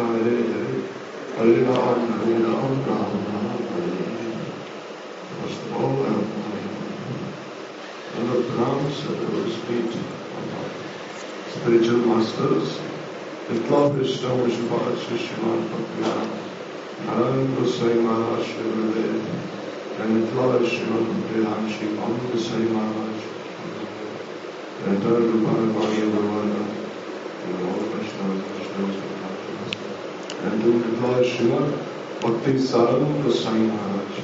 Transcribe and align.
Hallelujah. 0.00 0.88
Hallelujah. 1.36 1.74
Hallelujah. 1.74 2.56
Hallelujah. 3.70 4.40
Was 5.42 5.54
more 5.70 6.04
than 6.04 6.20
the 11.64 11.92
masters, 12.06 12.80
the 13.48 13.60
club 13.68 14.00
is 14.00 14.22
now 14.22 14.36
Vishwar 14.36 14.96
Shishman 14.96 15.68
Pakya, 15.68 16.12
Narayan 17.00 17.56
Gosai 17.56 17.94
Maharaj 18.00 18.48
and 19.98 20.10
the 20.16 20.32
club 20.32 20.62
is 20.62 20.68
Shivan 20.70 21.04
Pakya, 21.28 21.68
Shri 21.68 21.88
Om 21.98 22.20
Gosai 22.30 22.64
Maharaj, 22.70 23.20
and 24.80 24.96
the 24.96 25.00
third 25.08 25.24
Rupan 25.24 25.74
Bhagya 25.74 26.06
Bhavana, 26.10 26.62
and 27.44 29.19
and 30.43 30.61
to 30.61 30.79
the 30.79 30.97
club 30.97 31.21
is 31.21 31.27
Shriman 31.33 31.71
Bhakti 32.21 32.53
Saram 32.53 33.23
Goswami 33.23 33.67
Maharaj. 33.67 34.15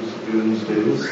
His 0.00 0.14
appearance 0.16 0.62
days, 0.64 1.02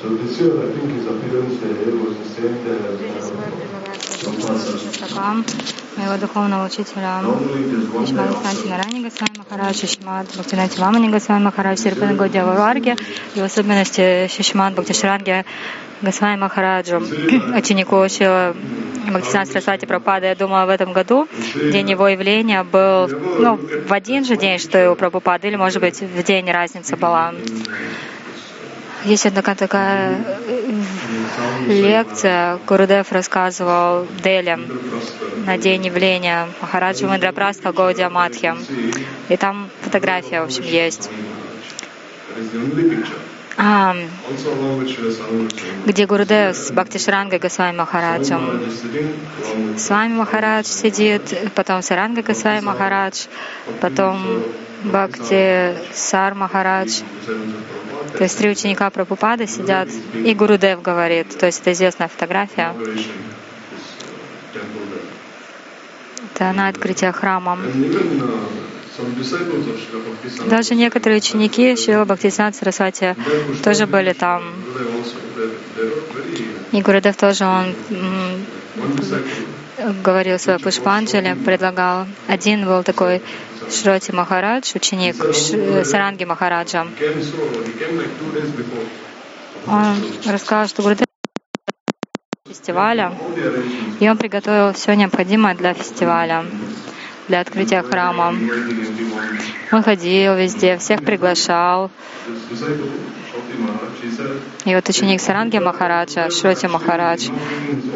so 0.00 0.14
this 0.16 0.40
year, 0.40 0.52
I 0.62 0.72
think 0.74 0.92
his 0.92 1.06
appearance 1.06 1.54
day 1.62 1.90
was 1.90 2.16
the 2.18 2.28
same 2.36 2.56
day 2.64 2.76
as 2.88 3.24
Шакам, 4.98 5.44
моего 5.96 6.16
духовного 6.18 6.66
учителя 6.66 7.20
Шимад 8.06 8.32
Санти 8.42 8.68
Нарани 8.68 9.02
Госвами 9.02 9.38
Махарадж, 9.38 9.86
Шимад 9.86 10.26
Бхактинати 10.28 10.78
Вамани 10.80 11.08
Госвами 11.10 11.44
Махарадж, 11.44 11.78
Сирпана 11.78 12.14
Годява 12.14 12.54
Варги, 12.54 12.96
и 13.34 13.40
в 13.40 13.44
особенности 13.44 14.28
Шишмад 14.28 14.74
Бхактишранги 14.74 15.44
Госвами 16.01 16.39
Махараджу, 16.39 16.97
ученику 17.57 18.07
Шила 18.09 18.55
Бхактисана 19.07 19.45
Сарасвати 19.45 19.85
Прабхупада, 19.85 20.27
я 20.27 20.35
думала, 20.35 20.65
в 20.65 20.69
этом 20.69 20.93
году 20.93 21.27
день 21.55 21.89
его 21.89 22.07
явления 22.07 22.63
был 22.63 23.07
ну, 23.07 23.59
в 23.87 23.93
один 23.93 24.23
же 24.23 24.37
день, 24.37 24.59
что 24.59 24.81
и 24.81 24.87
у 24.87 24.95
Прабхупады, 24.95 25.47
или, 25.47 25.55
может 25.55 25.81
быть, 25.81 25.99
в 26.01 26.23
день 26.23 26.49
разница 26.51 26.95
была. 26.95 27.33
Есть 29.05 29.25
одна 29.25 29.41
такая 29.41 30.17
лекция, 31.67 32.59
Гурудев 32.67 33.11
рассказывал 33.11 34.05
Дели 34.23 34.59
на 35.45 35.57
день 35.57 35.85
явления 35.85 36.47
Махараджа 36.61 37.07
Мандрапраста 37.07 37.71
Гаудия 37.71 38.09
Матхи. 38.09 38.53
И 39.29 39.37
там 39.37 39.69
фотография, 39.81 40.41
в 40.41 40.45
общем, 40.45 40.63
есть. 40.63 41.09
А, 43.61 43.93
где 45.85 46.05
Гурудев 46.05 46.55
с 46.55 46.71
Бхактишрангой 46.71 47.39
Госвами 47.39 47.75
Махараджем. 47.75 48.61
С 49.77 49.89
вами 49.89 50.13
Махарадж 50.13 50.65
сидит, 50.65 51.51
потом 51.55 51.81
Саранга 51.81 52.23
Госвами 52.23 52.61
Махарадж, 52.61 53.25
потом 53.81 54.43
Бхакти 54.85 55.75
Сар 55.91 56.35
Махарадж. 56.35 57.01
То 58.17 58.23
есть 58.23 58.37
три 58.37 58.49
ученика 58.49 58.89
Прабхупады 58.91 59.45
сидят, 59.45 59.89
и 60.13 60.33
Гурудев 60.33 60.81
говорит, 60.81 61.37
то 61.37 61.45
есть 61.45 61.59
это 61.59 61.73
известная 61.73 62.07
фотография. 62.07 62.73
Это 66.33 66.53
на 66.53 66.69
открытие 66.69 67.11
храма. 67.11 67.59
Даже 70.47 70.75
некоторые 70.75 71.19
ученики 71.19 71.75
Шрила 71.75 72.05
Бхактисана 72.05 72.51
Сарасвати 72.51 73.15
тоже 73.63 73.87
были 73.87 74.13
там. 74.13 74.43
И 76.71 76.81
Гурудев 76.81 77.15
тоже, 77.15 77.45
он 77.45 77.75
говорил 80.03 80.37
свой 80.37 80.59
Пушпанджали, 80.59 81.35
предлагал. 81.45 82.07
Один 82.27 82.65
был 82.65 82.83
такой 82.83 83.21
Шроти 83.71 84.11
Махарадж, 84.11 84.71
ученик 84.75 85.15
Саранги 85.85 86.25
Махараджа. 86.25 86.87
Он 89.67 89.95
рассказал, 90.25 90.67
что 90.67 90.81
Гурудев 90.81 91.07
фестиваля, 92.47 93.13
и 93.99 94.09
он 94.09 94.17
приготовил 94.17 94.73
все 94.73 94.95
необходимое 94.95 95.55
для 95.55 95.73
фестиваля 95.73 96.43
для 97.29 97.41
открытия 97.41 97.83
храма. 97.83 98.33
Он 99.71 99.83
ходил 99.83 100.35
везде, 100.35 100.77
всех 100.77 101.05
приглашал. 101.05 101.91
И 104.65 104.75
вот 104.75 104.89
ученик 104.89 105.21
Саранги 105.21 105.57
Махараджа, 105.57 106.29
Шроти 106.29 106.67
Махарадж, 106.67 107.29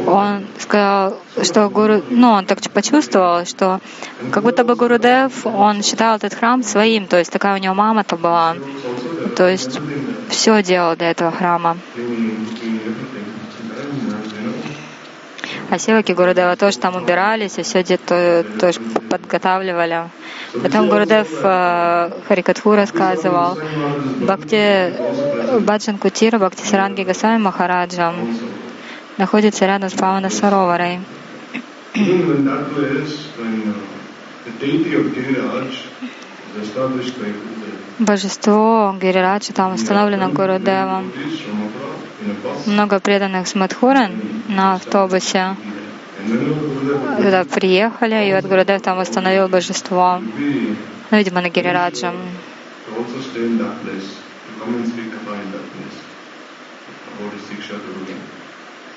он 0.05 0.45
сказал, 0.59 1.19
что 1.41 1.69
Гуру, 1.69 2.01
ну, 2.09 2.29
он 2.29 2.45
так 2.45 2.59
почувствовал, 2.71 3.45
что 3.45 3.79
как 4.31 4.43
будто 4.43 4.63
бы 4.63 4.75
Гурудев, 4.75 5.45
он 5.45 5.83
считал 5.83 6.17
этот 6.17 6.33
храм 6.35 6.63
своим, 6.63 7.07
то 7.07 7.17
есть 7.17 7.31
такая 7.31 7.55
у 7.55 7.61
него 7.61 7.73
мама-то 7.73 8.15
была, 8.15 8.55
то 9.35 9.47
есть 9.49 9.79
все 10.29 10.61
делал 10.63 10.95
для 10.95 11.11
этого 11.11 11.31
храма. 11.31 11.77
Севаки 15.77 16.13
Гурудева 16.13 16.55
тоже 16.55 16.77
там 16.77 16.95
убирались, 16.95 17.57
и 17.57 17.63
все 17.63 17.81
где-то 17.81 18.45
тоже 18.59 18.79
подготавливали. 19.09 20.09
Потом 20.61 20.87
Гурудев 20.87 21.27
э, 21.41 22.11
Харикатху 22.27 22.75
рассказывал, 22.75 23.57
Бхакти 24.21 24.93
Баджан 25.61 25.97
Кутира, 25.97 26.37
Бхакти 26.37 26.65
Саранги 26.65 27.03
Гасами 27.03 27.41
Махараджа 27.41 28.13
находится 29.17 29.65
рядом 29.65 29.89
с 29.89 29.93
Павана 29.93 30.29
Сароварой. 30.29 30.99
Божество 37.99 38.95
Гирираджа 39.01 39.53
там 39.53 39.73
установлено 39.73 40.29
Гурудевом. 40.29 41.11
Много 42.65 42.99
преданных 42.99 43.47
с 43.47 43.55
Мадхуран 43.55 44.11
на 44.55 44.75
автобусе 44.75 45.55
туда 47.17 47.43
приехали, 47.43 48.29
и 48.29 48.33
вот 48.33 48.45
Гурудев 48.45 48.81
там 48.81 48.99
установил 48.99 49.47
божество, 49.47 50.21
ну, 51.11 51.17
видимо, 51.17 51.41
на 51.41 51.49
Гирираджа. 51.49 52.13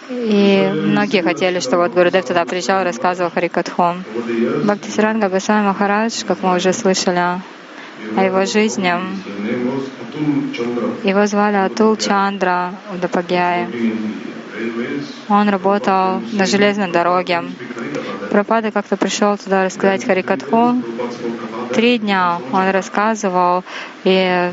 И 0.08 0.70
многие 0.72 1.22
хотели, 1.22 1.58
чтобы 1.58 1.82
вот 1.82 1.92
Гурудев 1.92 2.24
туда 2.24 2.44
приезжал 2.44 2.82
и 2.82 2.84
рассказывал 2.84 3.30
Харикатху. 3.30 3.96
Бхактисаранга 4.64 5.28
Госвами 5.28 5.66
Махарадж, 5.66 6.24
как 6.24 6.42
мы 6.42 6.54
уже 6.56 6.72
слышали 6.72 7.40
о 8.16 8.24
его 8.24 8.44
жизни, 8.44 8.94
его 11.02 11.26
звали 11.26 11.56
Атул 11.56 11.96
Чандра 11.96 12.72
Удапагьяи. 12.94 14.35
Он 15.28 15.48
работал 15.48 16.20
на 16.32 16.46
железной 16.46 16.90
дороге. 16.90 17.44
Пропада 18.30 18.70
как-то 18.70 18.96
пришел 18.96 19.36
туда 19.36 19.64
рассказать 19.64 20.04
Харикатху. 20.04 20.82
Три 21.74 21.98
дня 21.98 22.40
он 22.52 22.70
рассказывал, 22.70 23.64
и 24.04 24.52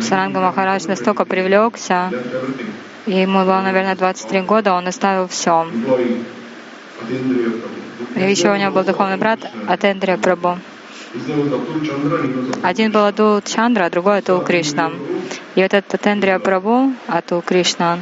Саранга 0.00 0.40
Махарадж 0.40 0.86
настолько 0.86 1.24
привлекся, 1.24 2.10
и 3.06 3.12
ему 3.12 3.40
было, 3.40 3.60
наверное, 3.60 3.96
23 3.96 4.42
года, 4.42 4.74
он 4.74 4.86
оставил 4.86 5.26
все. 5.26 5.66
И 8.16 8.20
еще 8.20 8.52
у 8.52 8.56
него 8.56 8.72
был 8.72 8.84
духовный 8.84 9.16
брат 9.16 9.40
Атендрия 9.66 10.16
Прабhu. 10.16 10.58
Один 12.62 12.92
был 12.92 13.04
Адул 13.04 13.40
Чандра, 13.42 13.86
а 13.86 13.90
другой 13.90 14.18
Адул 14.18 14.40
Кришна. 14.40 14.92
И 15.56 15.62
вот 15.62 15.74
этот 15.74 16.00
Тендрия 16.00 16.38
Прабу, 16.38 16.92
Атул 17.08 17.42
Кришна, 17.42 17.98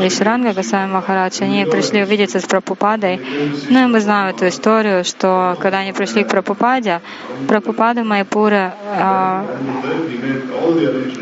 и 0.00 0.08
Шранга 0.08 0.52
Госвами 0.52 0.92
Махарадж, 0.92 1.42
они 1.42 1.64
пришли 1.64 2.02
увидеться 2.02 2.38
с 2.40 2.44
Прабхупадой. 2.44 3.20
Ну 3.68 3.84
и 3.84 3.86
мы 3.86 4.00
знаем 4.00 4.34
эту 4.34 4.48
историю, 4.48 5.04
что 5.04 5.56
когда 5.60 5.78
они 5.78 5.92
пришли 5.92 6.22
к 6.24 6.28
Прабхупаде, 6.28 7.00
Прабхупада 7.48 8.04
Майпура, 8.04 8.74
а, 8.86 9.44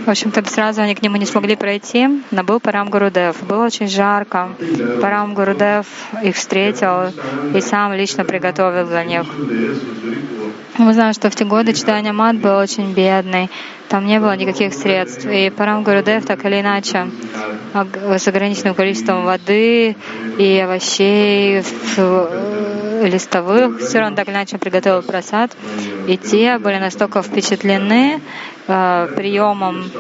в 0.07 0.11
общем-то, 0.11 0.49
сразу 0.49 0.83
они 0.83 0.95
к 0.95 1.03
нему 1.03 1.17
не 1.17 1.27
смогли 1.27 1.57
пройти, 1.57 2.09
но 2.31 2.45
был 2.45 2.61
Парам 2.61 2.91
Гурудев. 2.91 3.43
Было 3.45 3.65
очень 3.65 3.89
жарко. 3.89 4.51
Парам 5.01 5.35
Гурудев 5.35 5.87
их 6.23 6.37
встретил 6.37 7.13
и 7.55 7.61
сам 7.61 7.95
лично 7.95 8.25
приготовил 8.25 8.87
для 8.87 9.05
них. 9.05 9.27
Мы 10.79 10.93
знаем, 10.95 11.13
что 11.13 11.29
в 11.29 11.35
те 11.35 11.45
годы 11.45 11.75
читание 11.75 12.13
мат 12.13 12.37
был 12.37 12.57
очень 12.57 12.93
бедный. 12.93 13.51
Там 13.89 14.07
не 14.07 14.21
было 14.21 14.37
никаких 14.37 14.73
средств. 14.73 15.27
И 15.27 15.51
Парам 15.51 15.83
Гурудев 15.83 16.25
так 16.25 16.45
или 16.45 16.61
иначе 16.61 17.09
с 17.75 18.29
ограниченным 18.29 18.77
количеством 18.77 19.25
воды 19.25 19.97
и 20.39 20.59
овощей 20.59 21.65
листовых, 23.03 23.81
все 23.81 23.99
равно 23.99 24.17
так 24.17 24.29
или 24.29 24.35
иначе 24.35 24.59
приготовил 24.59 25.03
просад, 25.03 25.57
и 26.07 26.17
те 26.17 26.59
были 26.59 26.79
настолько 26.79 27.23
впечатлены 27.23 28.21
э, 28.69 29.09
приемом 29.17 29.91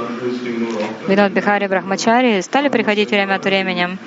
Винод 1.09 1.33
Бихари 1.33 1.67
Брахмачари, 1.67 2.41
стали 2.43 2.69
приходить 2.69 3.11
время 3.11 3.35
от 3.35 3.45
времени. 3.45 3.99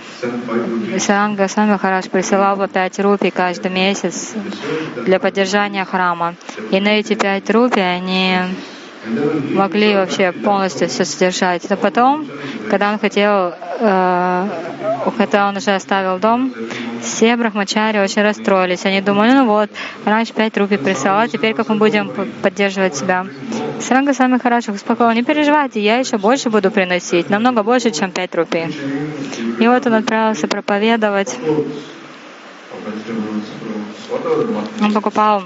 Саранга 1.00 1.48
Сами 1.48 1.72
Махараш 1.72 2.10
присылал 2.10 2.58
по 2.58 2.68
пять 2.68 3.00
рупий 3.00 3.32
каждый 3.32 3.72
месяц 3.72 4.34
для 5.06 5.20
поддержания 5.20 5.84
храма. 5.86 6.36
И 6.72 6.80
на 6.80 7.00
эти 7.00 7.16
пять 7.16 7.50
рупий 7.50 7.82
они 7.82 8.38
могли 9.06 9.96
вообще 9.96 10.32
полностью 10.32 10.88
все 10.88 11.06
содержать. 11.06 11.70
Но 11.70 11.78
потом, 11.78 12.28
когда 12.70 12.92
он 12.92 13.00
хотел, 13.00 13.54
э, 13.80 14.48
когда 15.18 15.48
он 15.50 15.58
уже 15.58 15.72
оставил 15.72 16.20
дом, 16.20 16.54
все 17.02 17.36
брахмачари 17.36 18.00
очень 18.00 18.22
расстроились. 18.22 18.86
Они 18.86 19.02
думали, 19.02 19.32
ну 19.32 19.46
вот, 19.46 19.70
раньше 20.06 20.34
пять 20.34 20.58
рупий 20.58 20.78
прислал, 20.78 21.20
а 21.20 21.28
теперь 21.28 21.54
как 21.54 21.70
мы 21.70 21.76
будем 21.76 22.12
поддерживать 22.42 22.96
себя? 22.96 23.26
Саранга 23.80 24.14
сами 24.14 24.38
хорошо 24.38 24.72
успокоил, 24.72 25.12
не 25.12 25.24
переживайте, 25.24 25.82
я 25.82 25.98
еще 25.98 26.18
больше 26.18 26.50
буду 26.50 26.70
приносить, 26.70 27.30
намного 27.30 27.64
больше, 27.64 27.92
чем 27.92 28.12
пять 28.12 28.36
рупий. 28.36 28.68
И 29.60 29.68
вот 29.68 29.86
он 29.88 29.96
отправился 29.96 30.48
проповедовать. 30.48 31.38
Он 34.82 34.94
покупал 34.94 35.44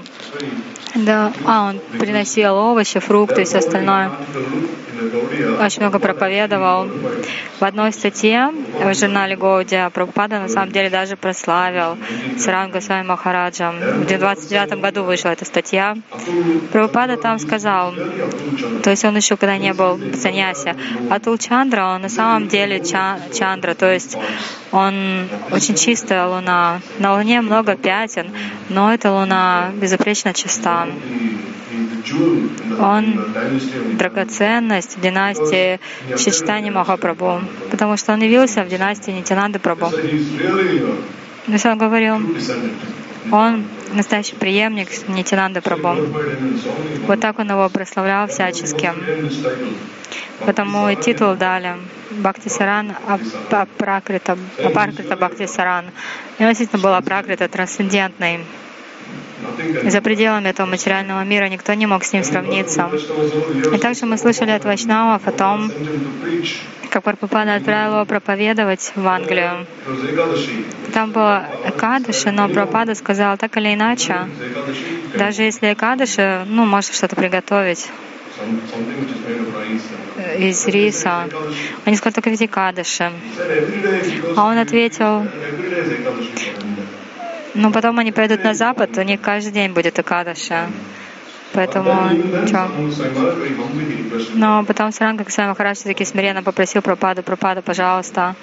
да, 0.96 1.32
а 1.44 1.68
он 1.68 1.80
приносил 1.98 2.54
овощи, 2.54 3.00
фрукты 3.00 3.42
и 3.42 3.44
все 3.44 3.58
остальное. 3.58 4.12
Очень 5.60 5.82
много 5.82 5.98
проповедовал. 5.98 6.88
В 7.58 7.62
одной 7.62 7.92
статье 7.92 8.50
в 8.80 8.94
журнале 8.94 9.36
Гоудия 9.36 9.88
Прабхупада 9.90 10.38
на 10.40 10.48
самом 10.48 10.72
деле 10.72 10.90
даже 10.90 11.16
прославил 11.16 11.96
Саранга 12.38 12.80
Свами 12.80 13.06
Махараджа. 13.06 13.72
В 13.72 14.06
29 14.06 14.80
году 14.80 15.04
вышла 15.04 15.30
эта 15.30 15.44
статья. 15.44 15.96
Прабхупада 16.72 17.16
там 17.16 17.38
сказал, 17.38 17.94
то 18.82 18.90
есть 18.90 19.04
он 19.04 19.16
еще 19.16 19.36
когда 19.36 19.56
не 19.58 19.72
был 19.72 19.94
в 19.96 20.16
саньясе, 20.16 20.76
Атул 21.10 21.38
Чандра, 21.38 21.94
он 21.94 22.02
на 22.02 22.08
самом 22.08 22.48
деле 22.48 22.80
Чандра, 22.80 23.74
то 23.74 23.90
есть 23.92 24.16
он 24.72 25.28
очень 25.50 25.74
чистая 25.76 26.26
луна. 26.26 26.80
На 26.98 27.14
луне 27.14 27.40
много 27.40 27.76
пятен, 27.76 28.30
но 28.68 28.92
эта 28.92 29.12
луна 29.12 29.70
безупречно 29.74 30.34
чиста. 30.34 30.86
Он 32.78 33.34
драгоценность 33.98 35.00
династии 35.00 35.80
Шичтани 36.16 36.70
Махапрабху, 36.70 37.40
потому 37.70 37.96
что 37.96 38.12
он 38.12 38.22
явился 38.22 38.62
в 38.62 38.68
династии 38.68 39.10
Нитянанды 39.10 39.58
Прабху. 39.58 39.90
Но 41.46 41.56
он 41.64 41.78
говорил, 41.78 42.16
он 43.32 43.64
настоящий 43.92 44.36
преемник 44.36 44.88
Нитянанды 45.08 45.60
Прабху. 45.60 45.96
Вот 47.06 47.20
так 47.20 47.38
он 47.38 47.50
его 47.50 47.68
прославлял 47.68 48.28
всячески. 48.28 48.92
Потому 50.44 50.88
и 50.90 50.96
титул 50.96 51.34
дали 51.34 51.76
Бхакти 52.10 52.48
Саран 52.48 52.92
Апракрита, 53.50 54.38
Апракрита 54.62 55.16
Бхакти 55.16 55.46
Саран. 55.46 55.86
И 56.38 56.42
он 56.42 56.50
действительно 56.50 56.82
был 56.82 56.94
Апракрита, 56.94 57.48
трансцендентный. 57.48 58.40
За 59.84 60.00
пределами 60.00 60.48
этого 60.48 60.66
материального 60.66 61.24
мира 61.24 61.48
никто 61.48 61.74
не 61.74 61.86
мог 61.86 62.04
с 62.04 62.12
ним 62.12 62.24
сравниться. 62.24 62.90
И 63.72 63.78
также 63.78 64.06
мы 64.06 64.18
слышали 64.18 64.50
от 64.50 64.64
Вайшнавов 64.64 65.26
о 65.26 65.32
том, 65.32 65.70
как 66.90 67.02
Парпапада 67.02 67.56
отправил 67.56 67.94
его 67.94 68.04
проповедовать 68.04 68.92
в 68.94 69.06
Англию. 69.06 69.66
Там 70.92 71.12
было 71.12 71.44
Экадыши, 71.66 72.30
но 72.30 72.48
Прабхупада 72.48 72.94
сказал, 72.94 73.36
так 73.36 73.56
или 73.56 73.74
иначе, 73.74 74.28
даже 75.14 75.42
если 75.42 75.72
Экадыши, 75.72 76.44
ну, 76.46 76.64
может 76.64 76.94
что-то 76.94 77.16
приготовить 77.16 77.88
из 80.38 80.66
риса. 80.66 81.28
Они 81.84 81.96
сказали, 81.96 82.14
только 82.14 82.30
ведь 82.30 82.42
Экадыши. 82.42 83.10
А 84.36 84.44
он 84.44 84.58
ответил, 84.58 85.26
но 87.56 87.72
потом 87.72 87.98
они 87.98 88.12
пойдут 88.12 88.44
на 88.44 88.54
запад, 88.54 88.96
у 88.98 89.02
них 89.02 89.20
каждый 89.20 89.52
день 89.52 89.72
будет 89.72 89.98
Акадаша. 89.98 90.66
Поэтому 91.52 92.10
что? 92.46 92.68
Но 94.34 94.64
потом 94.64 94.92
Саранга 94.92 95.24
Касай 95.24 95.46
Махарадж 95.46 95.76
все-таки 95.76 96.04
смиренно 96.04 96.42
попросил 96.42 96.82
Пропаду, 96.82 97.22
Пропаду, 97.22 97.62
пожалуйста. 97.62 98.34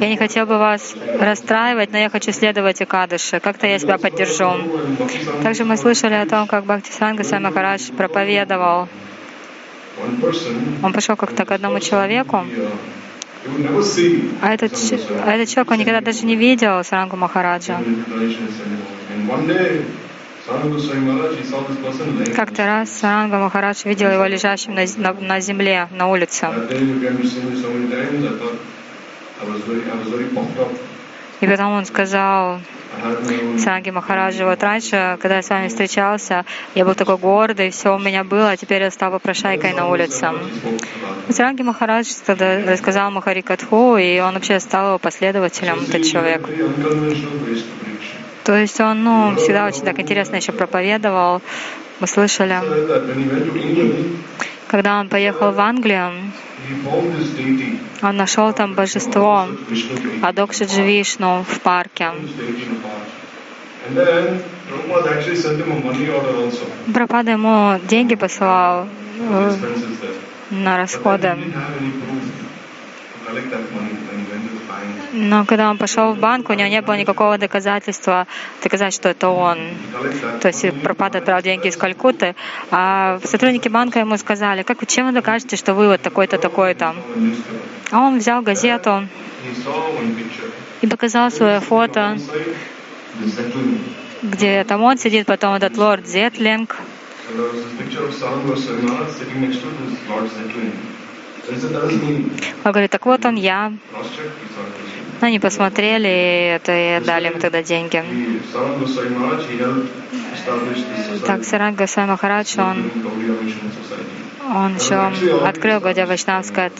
Я 0.00 0.08
не 0.08 0.16
хотел 0.16 0.44
бы 0.46 0.58
вас 0.58 0.94
расстраивать, 1.18 1.92
но 1.92 1.98
я 1.98 2.10
хочу 2.10 2.32
следовать 2.32 2.82
Акадыше. 2.82 3.40
Как-то 3.40 3.66
я 3.66 3.78
себя 3.78 3.96
поддержу. 3.96 4.52
Также 5.42 5.64
мы 5.64 5.76
слышали 5.76 6.14
о 6.14 6.26
том, 6.26 6.46
как 6.46 6.64
Бхакти 6.64 6.92
Санга 6.92 7.24
Махарадж 7.40 7.90
проповедовал. 7.96 8.88
Он 10.82 10.92
пошел 10.92 11.16
как-то 11.16 11.44
к 11.44 11.50
одному 11.50 11.80
человеку, 11.80 12.44
а 14.42 14.54
этот, 14.54 14.72
а 15.24 15.32
этот 15.32 15.48
человек, 15.48 15.70
он 15.70 15.78
никогда 15.78 16.00
даже 16.00 16.26
не 16.26 16.36
видел 16.36 16.82
Сарангу 16.84 17.16
Махараджа. 17.16 17.80
Как-то 22.34 22.66
раз 22.66 22.90
Саранга 22.90 23.38
Махарадж 23.38 23.82
видел 23.84 24.10
его 24.10 24.24
лежащим 24.24 24.74
на, 24.74 24.84
на, 24.96 25.12
на 25.12 25.40
земле, 25.40 25.88
на 25.90 26.08
улице. 26.08 26.48
И 31.40 31.46
потом 31.46 31.72
он 31.72 31.84
сказал, 31.84 32.60
Санги 33.58 33.90
Махараджа, 33.90 34.44
вот 34.44 34.62
раньше, 34.62 35.18
когда 35.20 35.36
я 35.36 35.42
с 35.42 35.50
вами 35.50 35.68
встречался, 35.68 36.44
я 36.74 36.84
был 36.84 36.94
такой 36.94 37.16
гордый, 37.16 37.70
все 37.70 37.94
у 37.94 37.98
меня 37.98 38.24
было, 38.24 38.50
а 38.50 38.56
теперь 38.56 38.82
я 38.82 38.90
стал 38.90 39.12
попрошайкой 39.12 39.72
на 39.72 39.88
улице. 39.88 40.30
Санги 41.28 41.62
Махарадж 41.62 42.08
тогда 42.24 42.60
рассказал 42.66 43.10
Махари 43.10 43.42
Катху, 43.42 43.96
и 43.96 44.18
он 44.18 44.34
вообще 44.34 44.58
стал 44.60 44.88
его 44.88 44.98
последователем, 44.98 45.84
этот 45.86 46.04
человек. 46.04 46.48
То 48.44 48.56
есть 48.56 48.80
он 48.80 49.04
ну, 49.04 49.36
всегда 49.36 49.66
очень 49.66 49.82
так 49.82 50.00
интересно 50.00 50.36
еще 50.36 50.52
проповедовал. 50.52 51.42
Мы 52.00 52.06
слышали. 52.06 52.60
Когда 54.68 55.00
он 55.00 55.08
поехал 55.08 55.50
в 55.52 55.60
Англию, 55.60 56.12
он 58.02 58.16
нашел 58.16 58.52
там 58.52 58.74
божество 58.74 59.48
Адокшиджи 60.22 60.82
Вишну 60.82 61.44
в 61.48 61.60
парке. 61.60 62.12
Прабхада 66.94 67.30
ему 67.30 67.80
деньги 67.88 68.14
посылал 68.14 68.86
э, 69.18 69.52
на 70.50 70.76
расходы. 70.76 71.36
Но 75.20 75.44
когда 75.44 75.68
он 75.68 75.78
пошел 75.78 76.12
в 76.12 76.18
банк, 76.18 76.48
у 76.48 76.52
него 76.52 76.68
не 76.68 76.80
было 76.80 76.96
никакого 76.96 77.38
доказательства 77.38 78.28
доказать, 78.62 78.94
что 78.94 79.08
это 79.08 79.28
он. 79.28 79.58
То 80.40 80.46
есть 80.46 80.64
пропад 80.80 81.16
отправил 81.16 81.42
деньги 81.42 81.66
из 81.66 81.76
Калькутты, 81.76 82.36
а 82.70 83.18
сотрудники 83.24 83.68
банка 83.68 83.98
ему 83.98 84.16
сказали, 84.16 84.62
как, 84.62 84.86
чем 84.86 85.06
вы 85.06 85.12
докажете, 85.12 85.56
что 85.56 85.74
вы 85.74 85.88
вот 85.88 86.02
такой-то, 86.02 86.38
такой-то. 86.38 86.94
А 87.90 88.00
он 88.00 88.18
взял 88.18 88.42
газету 88.42 89.08
и 90.82 90.86
показал 90.86 91.32
свое 91.32 91.58
фото, 91.58 92.16
где 94.22 94.62
там 94.62 94.82
он 94.82 94.98
сидит, 94.98 95.26
потом 95.26 95.54
этот 95.54 95.76
лорд 95.76 96.06
Зетлинг. 96.06 96.76
Он 102.64 102.72
говорит, 102.72 102.90
так 102.90 103.06
вот 103.06 103.24
он 103.24 103.34
я. 103.34 103.72
Они 105.20 105.40
посмотрели 105.40 106.54
это 106.54 106.72
и 106.72 107.04
дали 107.04 107.26
ему 107.26 107.40
тогда 107.40 107.62
деньги. 107.62 108.02
Так, 111.26 111.44
Саранга 111.44 111.84
Госвами 111.84 112.10
Махарадж, 112.10 112.58
он, 112.58 112.90
он 114.54 114.76
еще 114.76 115.10
открыл 115.44 115.80
Гадя 115.80 116.06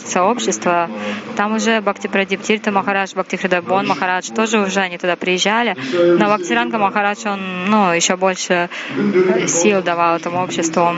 сообщество. 0.07 0.89
Там 1.37 1.57
уже 1.57 1.81
Бхакти 1.81 2.07
Прадип 2.07 2.43
Тирта 2.43 2.71
Махарадж, 2.71 3.13
Бхакти 3.13 3.37
Хридабон 3.37 3.89
Махарадж 3.89 4.31
тоже 4.35 4.61
уже 4.61 4.81
они 4.81 4.99
туда 4.99 5.17
приезжали. 5.17 5.77
Но 5.93 6.27
Бхактиранга 6.27 6.79
Махарадж, 6.79 7.27
он 7.27 7.41
ну, 7.69 7.93
еще 7.93 8.17
больше 8.17 8.71
сил 9.49 9.83
давал 9.83 10.17
этому 10.17 10.43
обществу. 10.43 10.95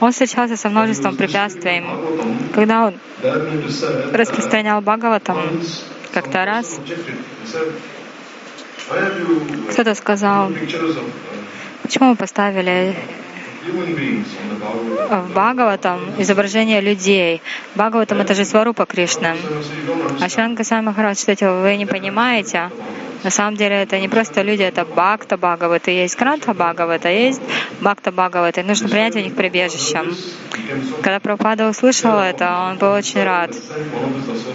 Он 0.00 0.12
встречался 0.12 0.56
со 0.56 0.68
множеством 0.68 1.16
препятствий. 1.16 1.84
Когда 2.54 2.86
он 2.86 2.94
распространял 4.12 4.80
Бхагаватам, 4.80 5.38
как-то 6.12 6.44
раз 6.44 6.80
кто-то 9.70 9.94
сказал, 9.94 10.50
почему 11.82 12.10
вы 12.10 12.16
поставили 12.16 12.96
в 15.10 15.30
Бхагаватам 15.30 16.00
изображение 16.18 16.80
людей. 16.80 17.42
Бхагаватам— 17.74 18.20
это 18.22 18.34
же 18.34 18.44
Сварупа 18.44 18.86
Кришна. 18.86 19.36
А 20.20 20.28
Шранга 20.28 20.64
Сами 20.64 20.86
Махарадж, 20.86 21.16
кстати, 21.16 21.44
вы 21.44 21.76
не 21.76 21.86
понимаете, 21.86 22.70
на 23.24 23.30
самом 23.30 23.56
деле 23.56 23.82
это 23.82 23.98
не 23.98 24.08
просто 24.08 24.42
люди, 24.42 24.62
это 24.62 24.84
Бхакта 24.84 25.36
Бхагавата, 25.36 25.90
есть 25.90 26.18
Гранта 26.18 26.54
Бхагавата, 26.54 27.08
есть 27.08 27.42
Бхакта 27.80 28.12
Бхагавата, 28.12 28.60
и 28.60 28.64
нужно 28.64 28.88
принять 28.88 29.16
у 29.16 29.20
них 29.20 29.34
прибежище. 29.34 30.02
Когда 31.02 31.20
Прабхупада 31.20 31.68
услышал 31.68 32.18
это, 32.18 32.68
он 32.70 32.78
был 32.78 32.92
очень 32.92 33.22
рад. 33.22 33.54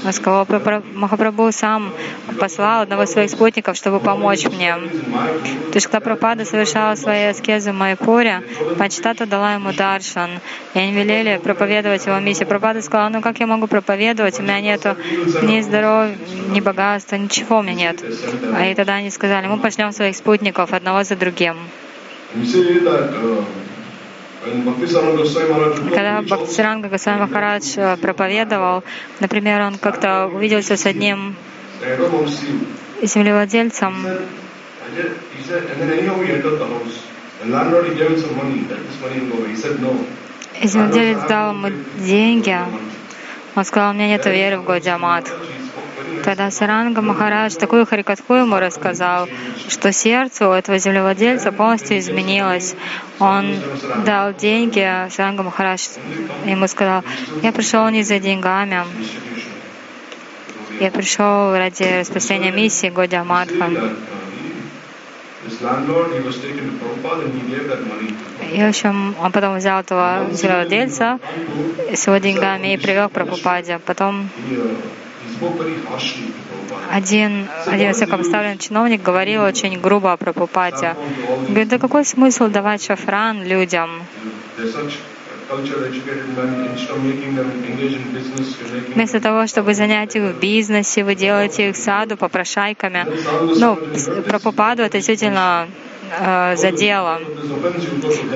Он 0.05 0.13
сказал, 0.13 0.48
Махапрабху 0.93 1.51
сам 1.51 1.91
послал 2.39 2.82
одного 2.82 3.03
из 3.03 3.12
своих 3.12 3.29
спутников, 3.29 3.75
чтобы 3.77 4.00
помочь 4.00 4.46
мне. 4.46 4.75
То 4.75 5.75
есть, 5.75 5.88
когда 5.88 6.00
Прабхупада 6.01 6.46
совершал 6.46 6.96
свои 6.98 7.25
аскезы 7.25 7.72
в 7.72 7.75
Майпуре, 7.75 8.43
Панчтата 8.77 9.25
дала 9.25 9.53
ему 9.53 9.74
даршан, 9.74 10.39
и 10.74 10.79
они 10.79 10.91
велели 10.91 11.38
проповедовать 11.38 12.05
его 12.05 12.20
миссию. 12.20 12.48
Прабхупада 12.48 12.82
сказал, 12.82 13.10
ну 13.10 13.22
как 13.22 13.39
я 13.39 13.48
могу 13.48 13.67
проповедовать, 13.67 14.39
у 14.39 14.43
меня 14.43 14.62
нету 14.62 14.96
ни 15.41 15.62
здоровья, 15.62 16.15
ни 16.50 16.60
богатства, 16.60 17.15
ничего 17.15 17.60
у 17.60 17.63
меня 17.63 17.91
нет. 17.91 18.03
А 18.55 18.65
и 18.67 18.75
тогда 18.75 18.95
они 18.95 19.10
сказали, 19.10 19.48
мы 19.48 19.57
пошлем 19.57 19.91
своих 19.91 20.15
спутников 20.15 20.74
одного 20.74 21.03
за 21.03 21.15
другим. 21.15 21.57
Когда 25.89 26.22
Бхактисаранга 26.22 26.89
Госвами 26.89 27.19
Махарадж 27.22 27.77
э, 27.77 27.98
проповедовал, 27.98 28.83
например, 29.22 29.62
он 29.62 29.77
как-то 29.77 30.27
увиделся 30.27 30.75
с 30.75 30.86
одним 30.86 31.36
землевладельцем, 33.01 34.05
землевладелец 40.62 41.27
дал 41.27 41.53
ему 41.53 41.69
деньги, 41.98 42.57
он 43.55 43.65
сказал, 43.65 43.91
у 43.91 43.93
меня 43.93 44.07
нет 44.07 44.25
веры 44.25 44.57
в 44.57 44.65
Годиамат. 44.65 45.31
Тогда 46.22 46.51
Саранга 46.51 47.01
Махарадж 47.01 47.55
такую 47.55 47.86
харикатху 47.86 48.34
ему 48.36 48.58
рассказал, 48.58 49.27
что 49.67 49.91
сердце 49.91 50.48
у 50.48 50.51
этого 50.51 50.77
землевладельца 50.77 51.51
полностью 51.51 51.98
изменилось. 51.98 52.75
Он 53.20 53.55
дал 54.05 54.34
деньги, 54.34 55.10
Саранга 55.10 55.43
Махарадж 55.43 55.88
ему 56.46 56.67
сказал, 56.67 57.03
я 57.41 57.51
пришел 57.51 57.88
не 57.89 58.03
за 58.03 58.20
деньгами, 58.20 58.84
я 60.79 60.91
пришел 60.91 61.53
ради 61.53 62.00
распространения 62.01 62.51
миссии 62.51 62.88
Годя 62.89 63.24
Мадха. 63.24 63.70
И, 68.51 68.62
в 68.62 68.70
общем, 68.70 69.15
он 69.20 69.32
потом 69.32 69.58
взял 69.58 69.82
этого 69.82 70.27
землевладельца 70.32 71.20
с 71.93 72.08
его 72.08 72.17
деньгами 72.17 72.74
и 72.74 72.77
привел 72.77 73.10
к 73.10 73.12
Прабхупаде. 73.12 73.79
Потом 73.86 74.29
один, 76.92 77.48
один 77.66 77.88
высокопоставленный 77.90 78.58
чиновник 78.58 79.02
говорил 79.02 79.44
очень 79.44 79.80
грубо 79.80 80.13
о 80.13 80.18
Прабхупаде. 80.18 80.96
Говорит, 81.48 81.70
да 81.70 81.80
какой 81.80 82.06
смысл 82.06 82.48
давать 82.48 82.84
шафран 82.84 83.44
людям? 83.44 83.90
Вместо 88.96 89.20
того, 89.20 89.48
чтобы 89.48 89.74
занять 89.74 90.16
их 90.16 90.24
в 90.24 90.40
бизнесе, 90.40 91.04
вы 91.04 91.16
делаете 91.16 91.70
их 91.70 91.75
саду 91.75 92.16
попрошайками. 92.16 93.08
Ну, 93.58 93.78
Прабхупаду 94.28 94.84
это 94.84 94.98
действительно 94.98 95.68
э, 96.20 96.55
за 96.55 96.72
делом. 96.72 97.22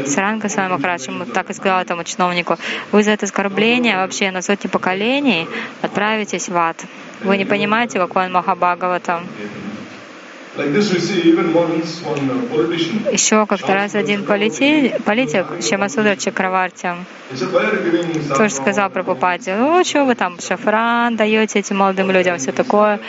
Саранга 0.06 0.50
с 0.50 0.56
вами 0.56 0.72
Махарадж 0.72 1.08
ему 1.08 1.26
так 1.26 1.50
и 1.50 1.54
сказал 1.54 1.82
этому 1.82 2.04
чиновнику, 2.04 2.58
вы 2.92 3.04
за 3.04 3.12
это 3.12 3.26
оскорбление 3.26 3.98
вообще 3.98 4.32
на 4.32 4.42
сотни 4.42 4.68
поколений 4.68 5.48
отправитесь 5.82 6.50
в 6.50 6.58
ад. 6.58 6.86
Вы 7.24 7.38
не 7.38 7.46
понимаете, 7.46 8.00
какой 8.00 8.26
он 8.26 8.32
Махабхагаватам. 8.32 9.24
Еще 13.12 13.46
как-то 13.46 13.74
раз 13.76 13.94
один 13.94 14.24
политик, 14.24 15.04
политик 15.04 15.46
Шамасудра 15.62 16.16
Чакраварти, 16.16 16.96
тоже 18.36 18.54
сказал 18.56 18.90
про 18.90 19.04
Пупати, 19.04 19.52
ну 19.52 19.84
что 19.84 20.06
вы 20.06 20.16
там 20.16 20.40
шафран 20.40 21.16
даете 21.16 21.60
этим 21.60 21.78
молодым 21.78 22.10
людям, 22.10 22.40
все 22.40 22.52
такое. 22.52 23.00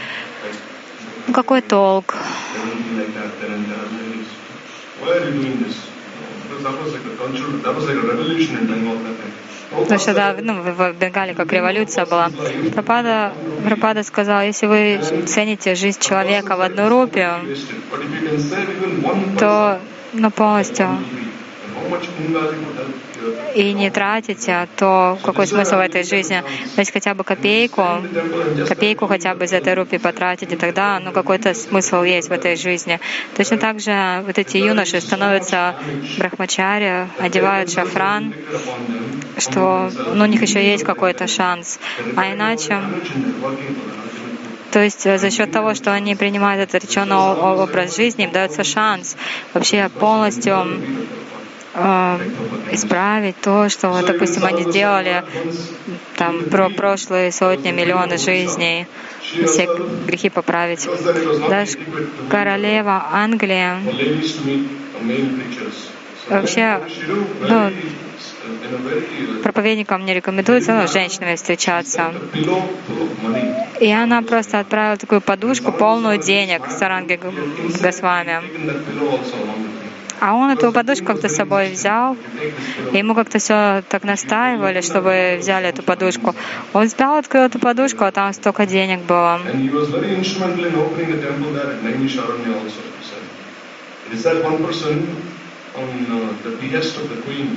Ну 1.27 1.33
какой 1.33 1.63
толк? 1.63 2.17
Потому 9.71 10.01
что 10.01 10.15
да, 10.15 10.37
ну, 10.41 10.63
в 10.63 10.93
Бенгале 10.95 11.35
как 11.35 11.53
революция 11.53 12.07
была. 12.07 12.31
Пропада, 12.73 13.35
Пропада 13.65 14.03
сказал, 14.03 14.43
если 14.43 14.67
вы 14.67 15.01
цените 15.27 15.75
жизнь 15.75 16.01
человека 16.01 16.57
в 16.57 16.61
одну 16.63 16.89
рупию, 16.89 17.41
то 19.39 19.81
ну, 20.15 20.31
полностью 20.31 20.89
и 23.55 23.73
не 23.73 23.91
тратите, 23.91 24.69
то 24.77 25.19
какой 25.23 25.47
смысл 25.47 25.77
в 25.77 25.81
этой 25.81 26.05
жизни? 26.05 26.43
То 26.75 26.81
есть 26.81 26.93
хотя 26.93 27.15
бы 27.15 27.25
копейку, 27.25 28.03
копейку 28.69 29.07
хотя 29.07 29.35
бы 29.35 29.45
из 29.45 29.53
этой 29.53 29.75
рупии 29.75 29.97
потратить, 29.97 30.53
и 30.53 30.57
тогда 30.57 31.01
ну, 31.01 31.13
какой-то 31.13 31.55
смысл 31.55 32.03
есть 32.03 32.29
в 32.29 32.33
этой 32.33 32.57
жизни. 32.57 33.01
Точно 33.37 33.59
так 33.59 33.81
же 33.81 34.23
вот 34.27 34.39
эти 34.39 34.59
юноши 34.59 35.01
становятся 35.01 35.75
брахмачари, 36.19 37.09
одевают 37.19 37.71
шафран, 37.71 38.35
что 39.39 39.91
ну, 40.15 40.25
у 40.25 40.27
них 40.27 40.43
еще 40.43 40.65
есть 40.65 40.85
какой-то 40.85 41.27
шанс. 41.27 41.79
А 42.17 42.33
иначе 42.33 42.81
то 44.71 44.81
есть 44.81 45.07
э, 45.07 45.19
за 45.19 45.31
счет 45.31 45.51
того, 45.51 45.75
что 45.75 45.93
они 45.93 46.15
принимают 46.15 46.69
этот 46.69 46.85
реченный 46.85 47.17
образ 47.17 47.97
жизни, 47.97 48.25
им 48.25 48.33
дается 48.33 48.65
шанс 48.65 49.17
вообще 49.55 49.89
полностью 49.89 50.67
э, 51.79 52.19
исправить 52.73 53.41
то, 53.41 53.69
что, 53.69 54.03
допустим, 54.07 54.45
они 54.45 54.65
сделали 54.65 55.25
там 56.17 56.45
про 56.45 56.69
прошлые 56.71 57.33
сотни, 57.33 57.71
миллионы 57.71 58.19
жизней, 58.19 58.87
все 59.21 59.69
грехи 60.07 60.31
поправить. 60.31 60.89
Даже 61.49 61.79
королева 62.29 63.07
Англии 63.13 63.69
вообще, 66.29 66.81
ну, 67.49 67.71
проповедникам 69.43 70.05
не 70.05 70.15
рекомендуется 70.15 70.75
ну, 70.75 70.87
с 70.87 70.93
женщинами 70.93 71.37
встречаться. 71.37 72.13
И 73.81 73.91
она 73.91 74.23
просто 74.23 74.61
отправила 74.61 74.97
такую 74.97 75.21
подушку, 75.21 75.73
полную 75.73 76.19
денег 76.19 76.63
Саранги 76.71 77.21
Госвами. 77.81 78.43
А 80.21 80.35
он 80.35 80.51
эту 80.51 80.73
подушку 80.73 81.07
как-то 81.07 81.29
с 81.29 81.37
собой 81.37 81.73
взял, 81.73 82.17
и 82.93 82.99
ему 82.99 83.15
как-то 83.15 83.39
все 83.39 83.83
так 83.89 84.05
настаивали, 84.05 84.81
чтобы 84.81 85.39
взяли 85.41 85.69
эту 85.69 85.83
подушку. 85.83 86.35
Он 86.73 86.87
взял, 86.87 87.17
открыл 87.17 87.45
эту 87.45 87.59
подушку, 87.59 88.05
а 88.05 88.13
там 88.13 88.33
столько 88.33 88.67
денег 88.67 89.01
было. 89.03 89.41
The 97.09 97.25
queen 97.25 97.49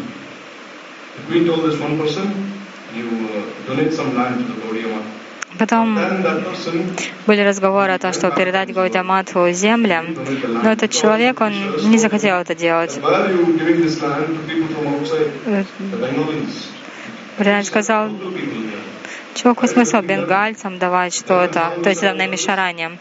uh, 3.30 3.46
donate 3.68 3.94
some 3.94 4.16
land 4.16 4.38
to 4.38 4.54
the 4.54 4.62
Gaudiyama 4.62 5.21
Потом 5.58 6.00
были 7.28 7.42
разговоры 7.42 7.92
о 7.94 8.00
том, 8.00 8.14
чтобы 8.14 8.36
передать 8.36 8.74
Гаудиаматху 8.74 9.52
земли, 9.52 10.00
но 10.64 10.72
этот 10.72 10.92
человек, 10.92 11.42
он 11.42 11.54
не 11.90 11.98
захотел 11.98 12.38
это 12.38 12.56
делать. 12.56 13.00
Вариант 17.38 17.66
сказал, 17.66 18.10
чего 19.34 19.54
какой 19.54 19.70
смысл 19.70 20.02
бенгальцам 20.02 20.78
давать 20.78 21.14
что-то, 21.14 21.74
то 21.84 21.90
есть 21.90 22.04
это 22.04 22.16
намешарание. 22.16 22.98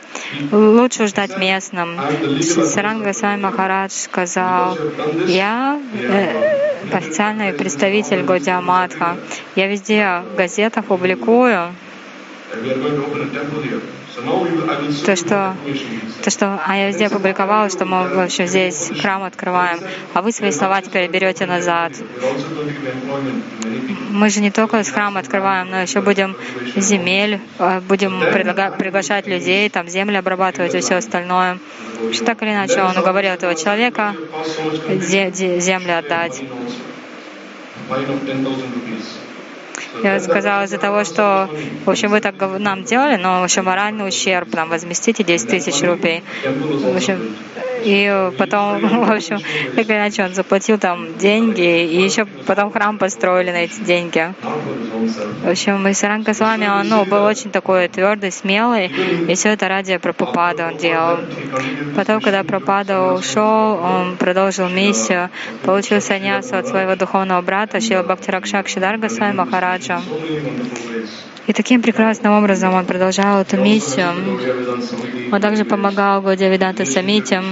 Лучше 0.53 1.07
ждать 1.07 1.37
местным. 1.39 1.99
Саранга 2.41 3.13
Сами 3.13 3.43
Махарадж 3.43 3.93
сказал, 3.93 4.79
я 5.27 5.81
э, 5.95 6.87
официальный 6.93 7.53
представитель 7.53 8.23
Годиаматха, 8.23 9.17
я 9.57 9.67
везде 9.67 10.23
в 10.33 10.37
газетах 10.37 10.85
публикую 10.85 11.75
то, 15.07 15.17
что, 15.17 15.57
то, 16.25 16.31
что 16.31 16.61
а 16.67 16.77
я 16.77 16.89
везде 16.89 17.07
опубликовала, 17.07 17.71
что 17.71 17.85
мы 17.85 18.09
вообще 18.09 18.47
здесь 18.47 18.91
храм 19.01 19.23
открываем, 19.23 19.79
а 20.15 20.23
вы 20.23 20.33
свои 20.33 20.51
слова 20.51 20.83
теперь 20.83 21.09
берете 21.09 21.47
назад. 21.47 21.93
Мы 24.11 24.29
же 24.31 24.41
не 24.41 24.51
только 24.51 24.83
с 24.83 24.91
храма 24.91 25.21
открываем, 25.21 25.71
но 25.71 25.81
еще 25.83 26.01
будем 26.01 26.37
земель, 26.77 27.41
э, 27.59 27.81
будем 27.81 28.21
предлагать, 28.33 28.77
приглашать 28.77 29.29
людей, 29.29 29.69
там 29.71 29.89
земли 29.89 30.17
обрабатывать 30.17 30.75
и 30.75 30.81
все 30.81 30.97
остальное. 30.97 31.59
Что 32.13 32.25
так 32.25 32.43
или 32.43 32.51
иначе 32.51 32.83
он 32.83 32.97
уговорил 32.99 33.33
этого 33.33 33.55
человека 33.55 34.17
земли 34.99 35.93
отдать. 35.93 36.43
Я 40.03 40.21
сказала 40.21 40.65
из-за 40.65 40.79
того, 40.79 41.05
что, 41.05 41.49
в 41.85 41.91
общем, 41.91 42.11
вы 42.11 42.21
так 42.21 42.35
нам 42.59 42.85
делали, 42.85 43.17
но, 43.17 43.41
в 43.41 43.45
общем, 43.45 43.65
моральный 43.65 44.07
ущерб 44.09 44.53
нам 44.55 44.69
возместите 44.69 45.25
10 45.25 45.49
тысяч 45.49 45.83
was 45.83 46.23
В 46.45 46.97
общем, 46.97 47.37
и 47.85 48.31
потом, 48.39 48.81
в 49.07 49.11
общем, 49.11 49.39
так 49.75 49.87
или 49.87 49.97
иначе, 49.97 50.25
он 50.25 50.35
заплатил 50.35 50.79
там 50.79 51.17
деньги, 51.19 51.85
и 51.85 52.03
еще 52.03 52.25
потом 52.47 52.71
храм 52.71 52.99
построили 52.99 53.51
на 53.51 53.65
эти 53.65 53.81
деньги. 53.81 54.33
В 55.43 55.49
общем, 55.49 55.91
Исаранга 55.91 56.35
с 56.35 56.41
вами, 56.41 56.69
он 56.69 56.89
ну, 56.89 57.05
был 57.05 57.25
очень 57.25 57.51
такой 57.51 57.89
твердый, 57.89 58.31
смелый, 58.33 58.87
и 59.29 59.35
все 59.35 59.51
это 59.51 59.69
ради 59.69 59.97
Прабхупады 59.97 60.65
он 60.65 60.77
делал. 60.77 61.19
Потом, 61.97 62.21
когда 62.21 62.45
Прабхупада 62.45 63.13
ушел, 63.13 63.81
он 63.83 64.17
продолжил 64.17 64.69
миссию, 64.69 65.31
получил 65.65 66.01
саньясу 66.01 66.57
от 66.57 66.67
своего 66.67 66.97
духовного 66.97 67.41
брата 67.41 67.81
Шила 67.81 68.03
Бхактиракшак 68.03 68.69
Шидарга 68.69 69.09
Свами 69.09 69.37
Махараджа. 69.37 69.70
so 69.70 69.70
ways. 69.79 71.09
И 71.47 71.53
таким 71.53 71.83
прекрасным 71.83 72.35
образом 72.35 72.75
он 72.75 72.87
продолжал 72.87 73.41
эту 73.41 73.57
миссию. 73.57 74.09
Он 75.33 75.41
также 75.41 75.65
помогал 75.65 76.23
was 76.23 76.39
very 76.39 76.59
intimate. 76.59 77.45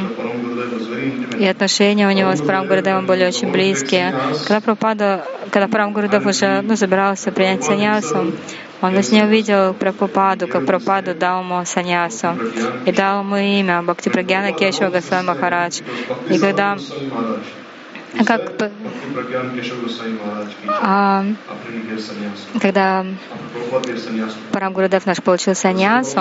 и 1.39 1.47
отношения 1.47 2.07
у 2.07 2.13
него 2.13 2.35
с 2.35 2.41
Парам 2.41 2.67
Гурудевом 2.67 3.07
были 3.07 3.25
очень 3.25 3.51
близкие. 3.51 4.15
Когда 4.47 4.61
Прабхупада, 4.61 5.25
когда 5.51 5.69
Парам 5.69 5.93
Гурудев 5.93 6.27
уже 6.27 6.61
ну, 6.63 6.77
собирался 6.77 7.33
принять 7.33 7.65
саньясу, 7.65 8.33
он 8.81 8.95
во 8.95 9.03
сне 9.03 9.25
увидел 9.25 9.75
Прабхупаду, 9.75 10.47
как 10.47 10.67
Прабхупаду 10.67 11.15
дал 11.15 11.43
ему 11.43 11.65
саньясу 11.65 12.37
и 12.87 12.93
дал 12.93 13.23
ему 13.23 13.37
имя 13.37 13.83
Бхакти 13.83 14.11
Прагьяна 14.11 14.53
Кешава 14.53 14.91
Госвами 14.91 15.27
Махарадж. 15.27 15.81
И 16.29 16.39
когда. 16.39 16.77
Как 18.27 18.57
бы, 18.57 18.71
а, 20.81 21.25
когда 22.61 23.05
After 23.49 23.71
Prabhupada 23.71 23.87
gave 23.87 23.99
sannyas. 23.99 24.35
Парам 24.53 24.73
Гурудев 24.73 25.07
наш 25.07 25.23
получил 25.23 25.55
саньясу, 25.55 26.21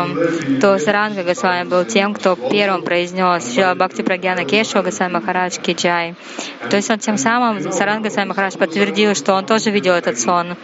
то 0.62 0.78
Саранга 0.80 1.24
Госвами 1.24 1.68
был 1.68 1.86
тем, 1.86 2.14
кто 2.14 2.36
первым 2.36 2.84
произнес 2.84 3.54
Шила 3.54 3.76
Бхакти 3.76 4.02
Прагьяна 4.02 4.46
Кешва 4.46 4.82
Госвами 4.82 5.14
Махарадж 5.14 5.60
Киджай. 5.60 6.16
То 6.70 6.76
есть 6.76 6.90
он 6.90 7.00
тем 7.00 7.18
самым, 7.18 7.72
Саранга 7.72 8.10
Госвами 8.10 8.30
Махарадж 8.30 8.58
подтвердил, 8.58 9.16
что 9.16 9.34
он 9.34 9.46
тоже 9.46 9.72
видел 9.72 9.94
этот 9.94 10.20
сон. 10.20 10.56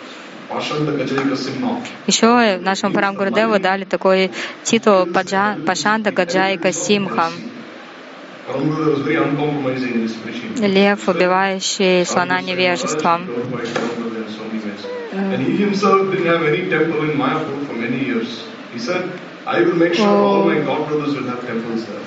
Еще 2.07 2.57
нашему 2.59 2.93
Парам 2.93 3.15
Гурудеву 3.15 3.59
дали 3.59 3.85
такой 3.85 4.31
титул 4.63 5.05
Пашанда 5.07 6.11
Гаджайка 6.11 6.71
Симха, 6.71 7.31
лев, 10.59 11.07
убивающий 11.07 12.05
слона 12.05 12.41
невежеством. 12.41 13.27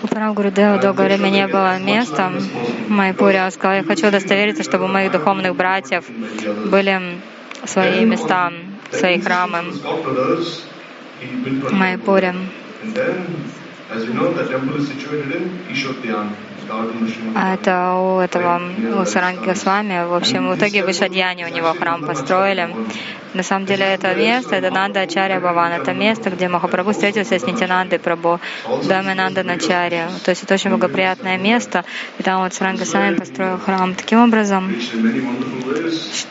У 0.02 0.06
Парам 0.08 0.34
Гурудева 0.34 0.78
долгое 0.78 1.06
время 1.06 1.28
не 1.28 1.46
было 1.46 1.78
места. 1.78 2.26
Он 2.26 3.50
сказал, 3.50 3.76
я 3.76 3.84
хочу 3.84 4.08
удостовериться, 4.08 4.62
чтобы 4.62 4.84
у 4.84 4.88
моих 4.88 5.12
духовных 5.12 5.54
братьев 5.54 6.04
были 6.70 7.00
свои 7.64 8.04
места, 8.04 8.52
свои 8.90 9.20
храмы 9.20 9.64
His 12.82 13.65
А 17.34 17.54
это 17.54 17.94
у 17.94 18.18
этого, 18.18 18.60
у 19.00 19.04
Саранги 19.04 19.44
Госвами, 19.44 20.04
в 20.04 20.14
общем, 20.14 20.48
в 20.48 20.56
итоге 20.56 20.84
в 20.84 20.90
Ишадьяне 20.90 21.46
у 21.46 21.48
него 21.48 21.72
храм 21.72 22.04
построили. 22.04 22.74
На 23.34 23.42
самом 23.42 23.66
деле 23.66 23.84
это 23.84 24.14
место, 24.14 24.56
это 24.56 24.70
Нанда 24.70 25.00
Ачарья 25.00 25.40
Баван, 25.40 25.72
это 25.72 25.92
место, 25.92 26.30
где 26.30 26.48
Махапрабху 26.48 26.92
встретился 26.92 27.38
с 27.38 27.46
Нитянандой 27.46 27.98
Прабhu, 27.98 28.40
в 28.66 28.88
доме 28.88 29.14
Нанда 29.14 29.42
Начари. 29.44 30.02
То 30.24 30.30
есть 30.30 30.42
это 30.42 30.54
очень 30.54 30.70
благоприятное 30.70 31.38
место, 31.38 31.84
и 32.18 32.22
там 32.22 32.42
вот 32.42 32.54
Саранги 32.54 32.80
Госвами 32.80 33.14
построил 33.14 33.58
храм. 33.58 33.94
Таким 33.94 34.24
образом, 34.24 34.74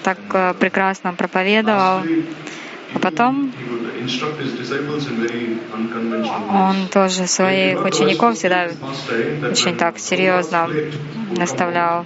так 0.03 0.17
э, 0.33 0.53
прекрасно 0.59 1.13
проповедовал. 1.13 2.01
А 2.93 2.99
потом 2.99 3.51
он 6.51 6.87
тоже 6.91 7.27
своих 7.27 7.83
учеников 7.83 8.35
всегда 8.35 8.69
очень 9.49 9.75
так 9.75 9.97
серьезно 9.97 10.69
наставлял. 11.37 12.05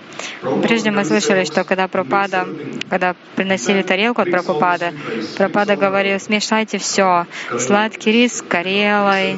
Прежде 0.64 0.92
мы 0.92 1.04
слышали, 1.04 1.44
что 1.44 1.64
когда 1.64 1.88
Пропада, 1.88 2.48
когда 2.90 3.16
приносили 3.36 3.82
тарелку 3.82 4.22
от 4.22 4.32
Прабхупады, 4.32 4.94
Пропада 5.38 5.76
говорил, 5.76 6.20
смешайте 6.20 6.78
все, 6.78 7.26
сладкий 7.58 8.12
рис 8.12 8.38
с 8.38 8.42
карелой, 8.42 9.38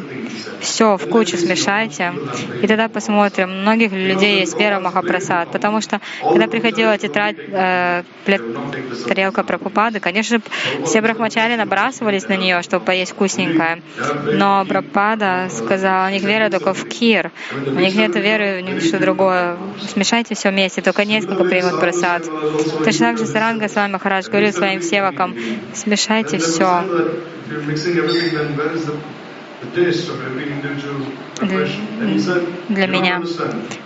все 0.59 0.97
в 0.97 1.09
кучу 1.09 1.37
смешайте, 1.37 2.13
и 2.61 2.67
тогда 2.67 2.87
посмотрим. 2.87 3.49
У 3.49 3.61
многих 3.61 3.91
людей 3.91 4.41
есть 4.41 4.59
вера 4.59 4.79
Махапрасад, 4.79 5.51
потому 5.51 5.81
что 5.81 5.99
когда 6.21 6.47
приходила 6.47 6.97
тетрадь, 6.97 7.37
э, 7.39 8.03
тарелка 9.07 9.43
Прабхупады, 9.43 9.99
конечно 9.99 10.39
все 10.85 11.01
брахмачари 11.01 11.40
набрасывались 11.49 12.27
на 12.27 12.35
нее, 12.37 12.61
чтобы 12.61 12.85
поесть 12.85 13.11
вкусненькое. 13.11 13.81
Но 14.25 14.65
Прабхупада 14.65 15.47
сказал, 15.49 16.07
у 16.07 16.09
них 16.11 16.23
вера 16.23 16.49
только 16.49 16.73
в 16.73 16.87
кир, 16.87 17.31
у 17.65 17.79
них 17.79 17.95
нет 17.95 18.15
веры 18.15 18.61
в 18.61 18.61
ничто 18.61 18.99
другое. 18.99 19.57
Смешайте 19.87 20.35
все 20.35 20.49
вместе, 20.49 20.81
только 20.81 21.05
несколько 21.05 21.43
примут 21.43 21.79
просад. 21.79 22.23
Точно 22.83 23.07
так 23.07 23.17
же 23.17 23.25
Саранга 23.25 23.67
с 23.67 23.75
вами 23.75 23.93
Махарадж 23.93 24.27
говорил 24.29 24.51
своим 24.51 24.81
севакам, 24.81 25.35
смешайте 25.73 26.37
все. 26.37 26.83
Для 32.69 32.87
меня. 32.87 33.21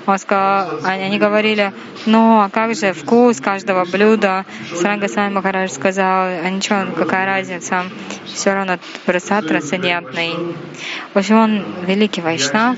Он 0.05 0.17
сказал, 0.17 0.79
они 0.83 1.19
говорили, 1.19 1.73
ну 2.05 2.39
а 2.39 2.49
как 2.49 2.75
же 2.75 2.93
вкус 2.93 3.41
каждого 3.41 3.85
блюда? 3.85 4.45
Саранга 4.73 5.07
с 5.07 5.15
вами 5.15 5.33
Махарадж 5.33 5.71
сказал, 5.71 6.27
а 6.27 6.49
ничего, 6.49 6.85
какая 6.95 7.25
разница? 7.25 7.83
Все 8.25 8.53
равно 8.53 8.79
просад 9.05 9.47
трансцендентный. 9.47 10.33
В 11.13 11.17
общем, 11.17 11.37
он 11.37 11.65
великий 11.85 12.21
вайшнав. 12.21 12.77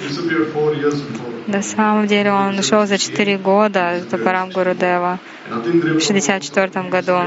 На 1.48 1.62
самом 1.62 2.08
деле 2.08 2.32
он 2.32 2.60
ушел 2.60 2.86
за 2.86 2.98
четыре 2.98 3.38
года 3.38 4.02
до 4.10 4.18
Парам 4.18 4.50
Гурудева 4.50 5.20
в 5.50 6.00
64 6.02 6.90
году. 6.90 7.20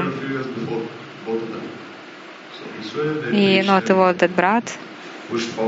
И 3.31 3.63
ну, 3.65 3.75
вот 3.75 3.89
его 3.89 4.09
этот 4.09 4.31
брат. 4.31 4.63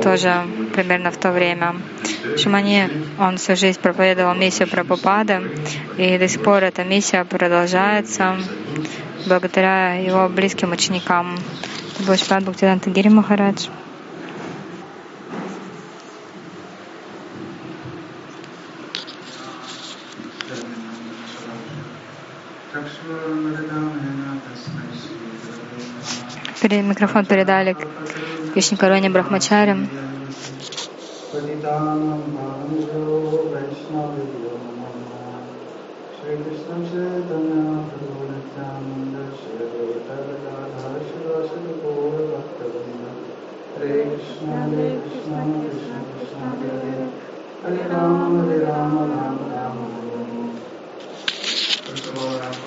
Тоже 0.01 0.45
примерно 0.73 1.11
в 1.11 1.17
то 1.17 1.31
время. 1.31 1.75
Они, 2.45 2.89
он 3.19 3.37
всю 3.37 3.55
жизнь 3.55 3.79
проповедовал 3.79 4.33
миссию 4.35 4.67
Прабхупады, 4.67 5.41
и 5.97 6.17
до 6.17 6.27
сих 6.27 6.41
пор 6.41 6.63
эта 6.63 6.83
миссия 6.83 7.23
продолжается 7.25 8.37
благодаря 9.27 9.93
его 9.93 10.27
близким 10.29 10.71
ученикам. 10.71 11.37
Это 11.95 12.03
был 12.07 12.15
Шпад 12.17 12.43
Бхактиданта 12.43 12.89
Гири 12.89 13.09
Махарадж. 13.09 13.67
Пере- 26.61 26.81
Микрофон 26.81 27.25
передали 27.25 27.75
к 28.53 28.55
Вишникароне 28.55 29.09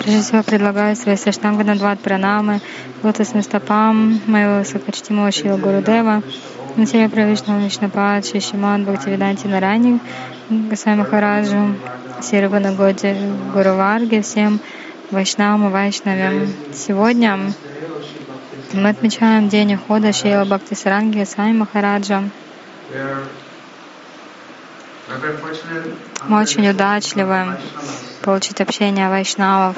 Прежде 0.07 0.23
всего 0.23 0.41
предлагаю 0.41 0.95
свои 0.95 1.17
Саштангадандват 1.17 1.99
пранамы 1.99 2.61
лотосным 3.03 3.43
стопам 3.43 4.21
моего 4.25 4.59
высокочтимого 4.59 5.33
Шила 5.33 5.57
Гурудева, 5.57 6.23
на 6.77 6.85
тебе 6.85 7.09
Правишну 7.09 7.59
Вишнапад, 7.59 8.25
Шишиман, 8.25 8.85
Бхактивиданти 8.85 9.47
Нарани, 9.47 9.99
Госвами 10.49 10.99
Махараджу, 10.99 11.75
Сирвана 12.21 12.71
Годи 12.71 13.17
Гуру 13.53 13.75
Варге, 13.75 14.21
всем 14.21 14.61
Вайшнавам 15.11 15.67
и 15.67 15.71
Вайшнавям. 15.71 16.53
Сегодня 16.73 17.37
мы 18.71 18.87
отмечаем 18.87 19.49
день 19.49 19.75
ухода 19.75 20.13
Шила 20.13 20.45
Бхакти 20.45 20.73
Саранги 20.73 21.19
Госвами 21.19 21.51
Махараджа. 21.51 22.23
Мы 26.29 26.41
очень 26.41 26.69
удачливы 26.69 27.57
получить 28.21 28.61
общение 28.61 29.09
вайшнавов. 29.09 29.77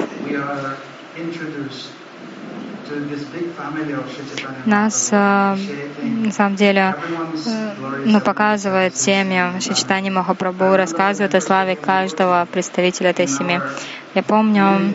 Нас, 4.65 5.10
э, 5.12 5.15
на 6.04 6.32
самом 6.32 6.56
деле, 6.56 6.96
э, 7.46 7.74
ну, 8.06 8.20
показывает 8.22 8.96
семьи 8.96 9.60
Шичтани 9.60 10.10
Махапрабху, 10.10 10.76
рассказывает 10.76 11.36
о 11.36 11.42
славе 11.42 11.76
каждого 11.76 12.48
представителя 12.52 13.12
этой 13.12 13.28
семьи. 13.28 13.62
Я 14.15 14.24
помню, 14.24 14.94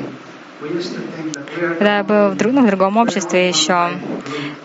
когда 1.79 1.99
я 1.99 2.05
был 2.05 2.31
в, 2.31 2.37
друг- 2.37 2.53
ну, 2.53 2.63
в 2.65 2.67
другом 2.67 2.97
обществе 2.97 3.49
еще, 3.49 3.91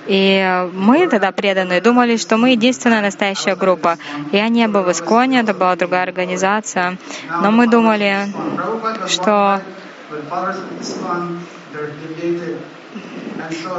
и 0.07 0.67
мы 0.73 1.07
тогда 1.07 1.31
преданные 1.31 1.81
думали, 1.81 2.17
что 2.17 2.37
мы 2.37 2.51
единственная 2.51 3.01
настоящая 3.01 3.55
группа. 3.55 3.97
Я 4.31 4.47
не 4.49 4.67
был 4.67 4.83
в 4.83 4.91
Исконе, 4.91 5.41
это 5.41 5.53
была 5.53 5.75
другая 5.75 6.03
организация, 6.03 6.97
но 7.41 7.51
мы 7.51 7.67
думали, 7.67 8.27
что 9.07 9.61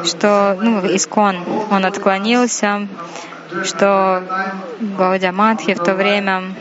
что 0.05 0.57
ну, 0.61 0.81
Искон, 0.95 1.45
он 1.71 1.85
отклонился, 1.85 2.87
что 3.65 4.23
Гаудия 4.81 5.33
Мадхи 5.33 5.75
в 5.75 5.83
то 5.83 5.95
время, 5.95 6.55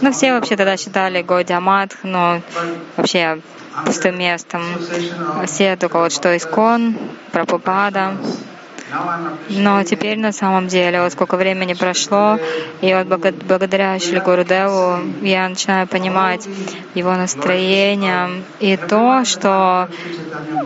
ну 0.00 0.12
все 0.12 0.32
вообще 0.32 0.56
тогда 0.56 0.76
считали 0.76 1.22
Гаудия 1.22 1.60
Мадх, 1.60 1.98
ну 2.02 2.42
вообще 2.96 3.40
пустым 3.84 4.18
местом. 4.18 4.62
Все 5.46 5.76
только 5.76 5.98
вот 5.98 6.12
что 6.12 6.36
Искон, 6.36 6.96
Прабхупада. 7.32 8.16
Но 9.50 9.82
теперь 9.84 10.18
на 10.18 10.32
самом 10.32 10.68
деле, 10.68 11.02
вот 11.02 11.12
сколько 11.12 11.36
времени 11.36 11.74
прошло, 11.74 12.38
и 12.80 12.94
вот 12.94 13.06
благо- 13.06 13.34
благодаря 13.46 13.98
Шри 13.98 14.20
Гурудеву 14.20 14.98
я 15.22 15.48
начинаю 15.48 15.86
понимать 15.86 16.48
его 16.94 17.12
настроение 17.14 18.42
и 18.60 18.76
то, 18.76 19.24
что 19.24 19.88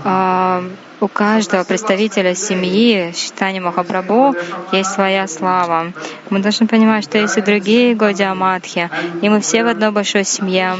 а, 0.04 0.62
у 1.00 1.08
каждого 1.08 1.64
представителя 1.64 2.34
семьи 2.34 3.12
Шитани 3.14 3.60
Махапрабху 3.60 4.34
есть 4.72 4.90
своя 4.90 5.26
слава. 5.26 5.92
Мы 6.30 6.38
должны 6.40 6.66
понимать, 6.66 7.04
что 7.04 7.18
есть 7.18 7.36
и 7.36 7.42
другие 7.42 7.94
Годия 7.94 8.32
Мадхи, 8.34 8.90
и 9.20 9.28
мы 9.28 9.40
все 9.40 9.64
в 9.64 9.68
одной 9.68 9.90
большой 9.90 10.24
семье. 10.24 10.76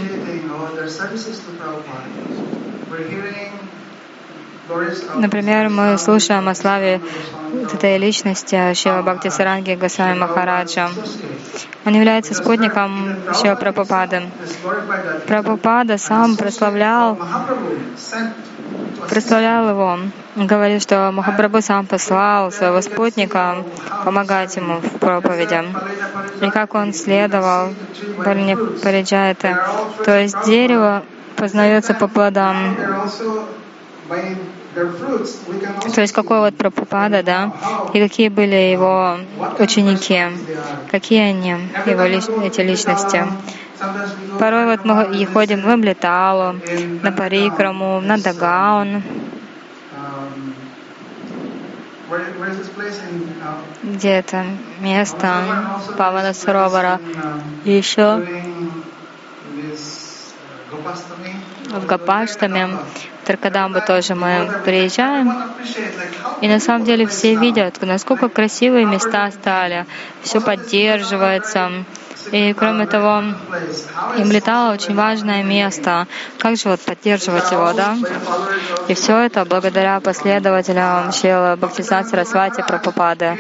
Например, 5.16 5.68
мы 5.68 5.98
слушаем 5.98 6.48
о 6.48 6.55
славе 6.55 7.00
этой 7.72 7.98
личности 7.98 8.72
Шива 8.74 9.03
Бхакти 9.03 9.29
Саранги 9.29 9.74
Госвами 9.74 10.18
Махараджа. 10.18 10.88
Он 11.85 11.94
является 11.94 12.35
спутником 12.35 13.16
Шива 13.35 13.57
Прабхупады. 13.57 14.22
Прабхупада 15.27 15.98
сам 15.98 16.37
прославлял, 16.37 17.18
прославлял 19.09 19.68
его. 19.68 19.98
Говорит, 20.37 20.83
что 20.83 21.12
Махапрабху 21.12 21.61
сам 21.61 21.87
послал 21.87 22.50
своего 22.50 22.81
спутника 22.81 23.59
помогать 24.05 24.57
ему 24.57 24.81
в 24.81 24.98
проповеди. 24.98 25.62
И 26.40 26.50
как 26.50 26.74
он 26.74 26.94
следовал 26.94 27.68
Парни 28.24 28.57
Париджайты. 28.83 29.57
То 30.05 30.18
есть 30.18 30.37
дерево 30.46 31.03
познается 31.37 31.94
по 31.94 32.09
плодам. 32.09 32.77
То 35.95 36.01
есть 36.01 36.12
какой 36.12 36.40
вот 36.40 36.57
Прабхупада, 36.57 37.23
да, 37.23 37.53
и 37.93 38.01
какие 38.01 38.29
были 38.29 38.73
его 38.73 39.19
ученики, 39.59 40.21
какие 40.90 41.21
они, 41.21 41.57
его 41.87 42.05
лич, 42.05 42.25
эти 42.43 42.61
личности. 42.61 43.25
Порой 44.38 44.67
вот 44.67 44.85
мы 44.85 45.17
и 45.17 45.25
ходим 45.25 45.62
в 45.62 45.69
Амлиталу, 45.69 46.57
на 47.03 47.12
Парикраму, 47.12 48.01
на 48.01 48.19
Дагаун, 48.19 49.03
где 53.83 54.11
это 54.11 54.45
место? 54.81 55.43
Павана 55.97 56.35
Саровара. 56.35 57.01
И 57.64 57.73
еще 57.73 58.23
в 61.71 61.87
Гапаштаме, 61.87 62.79
Таркадамбу 63.25 63.81
тоже 63.81 64.15
мы 64.15 64.61
приезжаем. 64.65 65.33
И 66.41 66.49
на 66.49 66.61
самом 66.61 66.85
деле 66.85 67.07
все 67.07 67.35
видят, 67.35 67.79
насколько 67.81 68.29
красивые 68.29 68.87
места 68.87 69.31
стали, 69.31 69.87
все 70.23 70.41
поддерживается. 70.41 71.85
И 72.33 72.55
кроме 72.55 72.87
того, 72.87 73.23
им 74.19 74.31
летало 74.31 74.73
очень 74.73 74.95
важное 74.95 75.43
место. 75.43 76.07
Как 76.39 76.57
же 76.57 76.69
вот 76.69 76.81
поддерживать 76.81 77.51
его, 77.53 77.73
да? 77.73 77.97
И 78.89 78.95
все 78.95 79.19
это 79.19 79.45
благодаря 79.45 80.01
последователям 80.01 81.13
Шила 81.13 81.57
Бхактисат 81.61 82.09
Сарасвати 82.09 82.63
Прабхупады. 82.67 83.37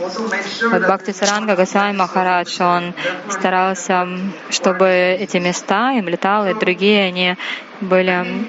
Вот 0.00 0.82
Бхакти 0.82 1.12
Саранга 1.12 1.56
Госвами 1.56 1.96
Махарадж, 1.96 2.60
он 2.60 2.94
старался, 3.30 4.06
чтобы 4.50 4.88
эти 4.88 5.38
места, 5.38 5.92
им 5.92 6.08
летал, 6.08 6.46
и 6.46 6.54
другие, 6.54 7.04
они 7.04 7.36
были 7.80 8.46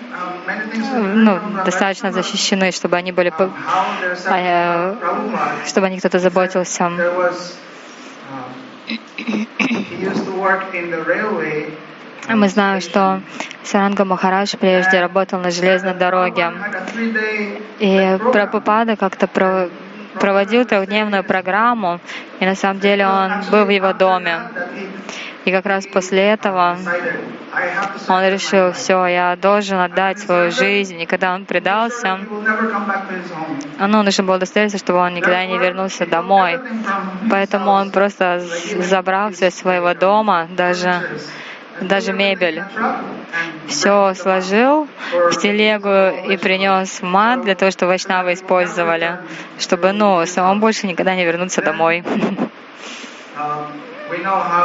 ну, 1.15 1.39
достаточно 1.65 2.11
защищены, 2.11 2.71
чтобы 2.71 2.97
они 2.97 3.11
были, 3.11 3.33
а, 3.37 4.37
э, 4.37 4.95
чтобы 5.67 5.87
о 5.87 5.89
них 5.89 5.99
кто-то 5.99 6.19
заботился. 6.19 6.91
Мы 12.27 12.49
знаем, 12.49 12.81
что 12.81 13.21
Саранга 13.63 14.03
Махарадж 14.05 14.55
прежде 14.59 14.99
работал 14.99 15.39
на 15.39 15.51
железной 15.51 15.93
дороге. 15.93 16.51
И 17.79 18.17
Прабхупада 18.31 18.95
как-то 18.95 19.27
про- 19.27 19.69
проводил 20.19 20.65
трехдневную 20.65 21.23
программу, 21.23 21.99
и 22.39 22.45
на 22.45 22.55
самом 22.55 22.79
деле 22.79 23.07
он 23.07 23.31
был 23.51 23.65
в 23.65 23.69
его 23.69 23.93
доме. 23.93 24.39
И 25.45 25.51
как 25.51 25.67
раз 25.67 25.85
после 25.85 26.23
этого 26.23 26.75
он 28.07 28.23
решил, 28.23 28.71
все, 28.71 29.05
я 29.05 29.35
должен 29.35 29.79
отдать 29.79 30.17
свою 30.17 30.49
жизнь. 30.49 30.99
И 30.99 31.05
когда 31.05 31.35
он 31.35 31.45
предался, 31.45 32.19
ну, 33.79 34.01
нужно 34.01 34.23
было 34.23 34.37
удостовериться, 34.37 34.79
чтобы 34.79 34.99
он 34.99 35.13
никогда 35.13 35.45
не 35.45 35.59
вернулся 35.59 36.07
домой. 36.07 36.59
Поэтому 37.29 37.71
он 37.71 37.91
просто 37.91 38.41
забрал 38.79 39.31
все 39.31 39.47
из 39.49 39.55
своего 39.55 39.93
дома, 39.93 40.47
даже 40.49 40.99
даже 41.81 42.13
мебель. 42.13 42.63
Все 43.67 44.13
сложил 44.13 44.87
в 45.11 45.35
телегу 45.37 46.31
и 46.31 46.37
принес 46.37 47.01
в 47.01 47.03
мат 47.03 47.41
для 47.41 47.55
того, 47.55 47.71
чтобы 47.71 47.89
вайшнавы 47.89 48.33
использовали, 48.33 49.19
чтобы, 49.59 49.91
ну, 49.91 50.25
самому 50.25 50.59
больше 50.59 50.87
никогда 50.87 51.15
не 51.15 51.25
вернуться 51.25 51.61
домой. 51.61 52.03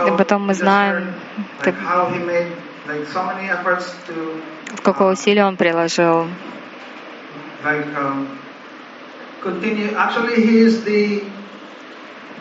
И 0.07 0.11
потом 0.16 0.46
мы 0.46 0.55
знаем, 0.55 1.14
так, 1.62 1.75
сколько 4.77 5.03
усилий 5.03 5.42
он 5.42 5.57
приложил. 5.57 6.29
Actually, 9.42 10.37
he 10.37 10.59
is 10.61 10.85
the 10.85 11.25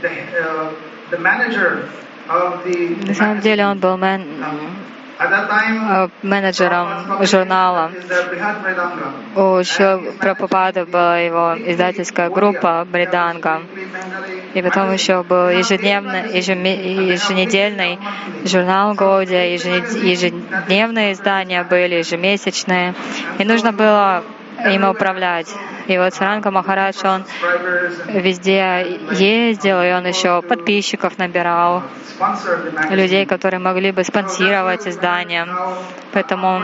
the 0.01 0.09
uh, 0.09 0.73
the 1.11 1.17
manager. 1.17 1.89
На 2.29 3.13
самом 3.15 3.39
деле 3.39 3.65
он 3.65 3.79
был 3.79 3.97
мен- 3.97 4.27
э, 5.19 6.07
менеджером 6.21 6.87
журнала. 7.25 7.91
У 9.35 9.57
еще 9.57 9.99
Прабхупады 10.19 10.85
была 10.85 11.17
его 11.17 11.55
издательская 11.57 12.29
группа 12.29 12.85
Бриданга. 12.89 13.61
И 14.53 14.61
потом 14.61 14.93
еще 14.93 15.23
был 15.23 15.49
ежедневный, 15.49 16.37
еженедельный 16.37 17.99
журнал 18.45 18.93
Гоудия, 18.93 19.53
ежедневные 19.55 21.13
издания 21.13 21.63
были, 21.63 21.95
ежемесячные. 21.95 22.93
И 23.39 23.43
нужно 23.43 23.71
было 23.73 24.23
им 24.65 24.83
управлять. 24.87 25.53
И 25.87 25.97
вот 25.97 26.13
Саранга 26.13 26.51
Махарадж, 26.51 26.97
он 27.03 27.25
везде 28.07 28.99
ездил, 29.11 29.81
и 29.81 29.91
он 29.91 30.05
еще 30.05 30.41
подписчиков 30.41 31.17
набирал, 31.17 31.83
людей, 32.89 33.25
которые 33.25 33.59
могли 33.59 33.91
бы 33.91 34.03
спонсировать 34.03 34.87
издание. 34.87 35.47
Поэтому 36.11 36.61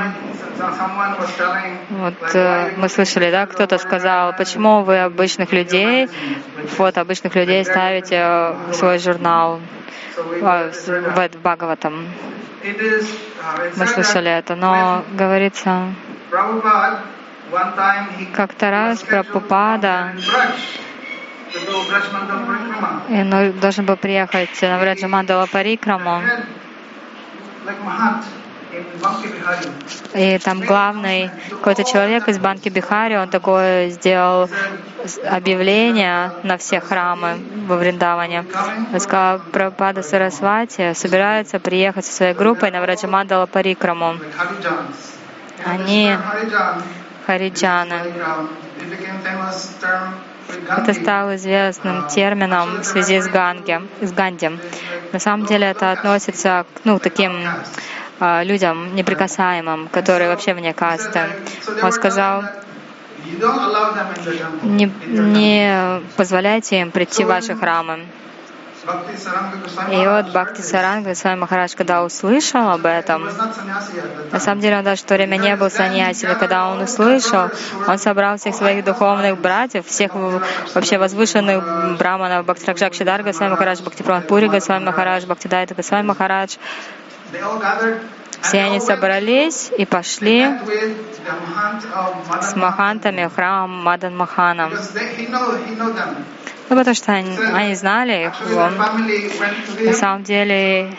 вот 1.90 2.36
э, 2.36 2.72
мы 2.78 2.88
слышали, 2.90 3.30
да, 3.32 3.46
кто-то 3.46 3.78
сказал, 3.78 4.34
почему 4.36 4.84
вы 4.84 5.00
обычных 5.00 5.52
людей, 5.52 6.08
фото 6.78 7.02
обычных 7.02 7.36
людей 7.36 7.64
ставите 7.66 8.56
в 8.70 8.74
свой 8.74 9.00
журнал 9.00 9.60
в 10.16 11.30
Бхагаватам. 11.44 12.08
Мы 13.76 13.88
слышали 13.88 14.32
это, 14.32 14.56
но 14.56 15.04
говорится, 15.14 15.94
как-то 18.34 18.72
раз 18.72 19.02
Прабхупада 19.04 20.14
и, 23.10 23.24
ну, 23.24 23.54
должен 23.54 23.86
был 23.86 23.96
приехать 23.96 24.62
на 24.62 24.80
Враджа 24.80 25.08
Мандала 25.08 25.46
Парикраму, 25.46 26.22
И 30.14 30.38
там 30.40 30.60
главный 30.62 31.32
какой-то 31.50 31.84
человек 31.84 32.28
из 32.28 32.40
Банки 32.40 32.70
Бихари, 32.70 33.16
он 33.16 33.30
такое 33.30 33.90
сделал 33.90 34.50
объявление 35.30 36.32
на 36.44 36.58
все 36.58 36.82
храмы 36.82 37.38
во 37.68 37.78
Вриндаване. 37.78 38.44
Он 38.94 39.00
сказал, 39.00 39.40
Прабхупада 39.40 40.02
Сарасвати 40.04 40.94
собирается 40.94 41.60
приехать 41.60 42.06
со 42.06 42.12
своей 42.12 42.34
группой 42.34 42.72
на 42.72 42.82
Враджамандала 42.82 43.46
Парикраму. 43.46 44.16
Они 45.64 46.16
хариджаны. 47.26 48.14
Это 50.70 50.94
стало 50.94 51.36
известным 51.36 52.08
термином 52.08 52.82
в 52.82 52.84
связи 52.84 53.20
с 53.20 53.28
Ганги, 53.28 53.82
с 54.02 54.12
Ганди. 54.12 54.52
На 55.12 55.20
самом 55.20 55.46
деле 55.46 55.68
это 55.68 55.92
относится 55.92 56.66
к 56.74 56.82
ну, 56.86 57.00
таким 57.00 57.34
э, 58.20 58.44
людям 58.44 58.96
неприкасаемым, 58.96 59.88
которые 59.88 60.30
вообще 60.30 60.54
вне 60.54 60.74
касты. 60.74 61.22
Он 61.82 61.92
сказал, 61.92 62.44
не, 64.64 64.92
не 65.08 66.02
позволяйте 66.16 66.82
им 66.82 66.92
прийти 66.92 67.24
в 67.24 67.28
ваши 67.28 67.56
храмы. 67.56 68.06
И 69.92 70.08
вот 70.08 70.30
Бхакти 70.30 70.62
Саранга 70.62 71.10
Госвами 71.10 71.40
Махарадж, 71.40 71.74
когда 71.76 72.04
услышал 72.04 72.70
об 72.70 72.86
этом, 72.86 73.28
на 74.32 74.40
самом 74.40 74.62
деле 74.62 74.78
он 74.78 74.84
даже 74.84 75.02
в 75.02 75.06
то 75.06 75.16
время 75.16 75.38
не 75.38 75.56
был 75.56 75.70
саньяси, 75.70 76.26
но 76.26 76.36
когда 76.36 76.68
он 76.70 76.82
услышал, 76.82 77.50
он 77.88 77.98
собрал 77.98 78.38
всех 78.38 78.56
своих 78.56 78.84
духовных 78.84 79.40
братьев, 79.40 79.88
всех 79.88 80.14
вообще 80.14 80.98
возвышенных 80.98 81.98
браманов, 81.98 82.46
Бхакти 82.46 82.68
Ракшак 82.68 82.94
Шидар 82.94 83.24
Госвами 83.24 83.52
Махарадж, 83.52 83.82
Бхакти 83.82 84.04
Пури 84.28 84.48
Госвами 84.48 84.86
Махарадж, 84.86 85.26
Бхакти 85.26 85.48
Дайта 85.48 85.74
Госвами 85.74 86.08
Махарадж, 86.08 86.58
все 88.42 88.62
они 88.62 88.80
собрались 88.80 89.72
и 89.76 89.86
пошли 89.86 90.48
с 92.42 92.56
махантами 92.56 93.26
в 93.26 93.34
храм 93.34 93.70
Мадан 93.70 94.16
Маханом. 94.16 94.72
Ну, 96.68 96.76
потому 96.76 96.96
что 96.96 97.12
они, 97.12 97.38
они 97.38 97.76
знали 97.76 98.26
их. 98.26 98.58
Он, 98.58 98.76
на 99.86 99.94
самом 99.94 100.24
деле 100.24 100.92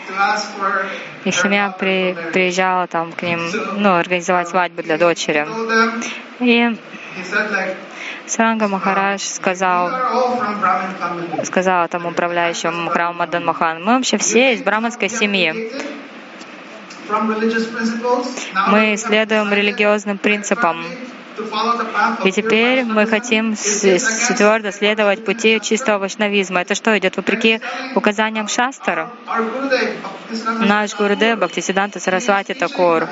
их 1.25 1.35
семья 1.35 1.75
при, 1.77 2.15
приезжала 2.31 2.87
там 2.87 3.11
к 3.11 3.21
ним, 3.21 3.39
ну, 3.75 3.95
организовать 3.95 4.47
свадьбу 4.47 4.81
для 4.81 4.97
дочери. 4.97 5.45
И 6.39 6.77
Саранга 8.27 8.67
Махарадж 8.67 9.21
сказал, 9.21 9.89
сказал 11.43 11.87
тому 11.87 12.09
управляющему 12.09 12.89
храму 12.89 13.19
Мадан 13.19 13.45
Махан, 13.45 13.83
мы 13.83 13.95
вообще 13.95 14.17
все 14.17 14.53
из 14.53 14.63
браманской 14.63 15.09
семьи. 15.09 15.71
Мы 18.67 18.97
следуем 18.97 19.53
религиозным 19.53 20.17
принципам. 20.17 20.83
И 22.23 22.31
теперь 22.31 22.83
мы 22.83 23.05
хотим 23.05 23.55
твердо 23.55 24.71
следовать 24.71 25.23
пути 25.25 25.59
чистого 25.61 25.99
вайшнавизма. 25.99 26.61
Это 26.61 26.75
что, 26.75 26.97
идет 26.97 27.17
вопреки 27.17 27.61
указаниям 27.95 28.47
Шастара? 28.47 29.11
Наш 30.59 30.95
Гурудев 30.95 31.39
Бхактисиданта 31.39 31.99
Сарасвати 31.99 32.53
Такур, 32.53 33.07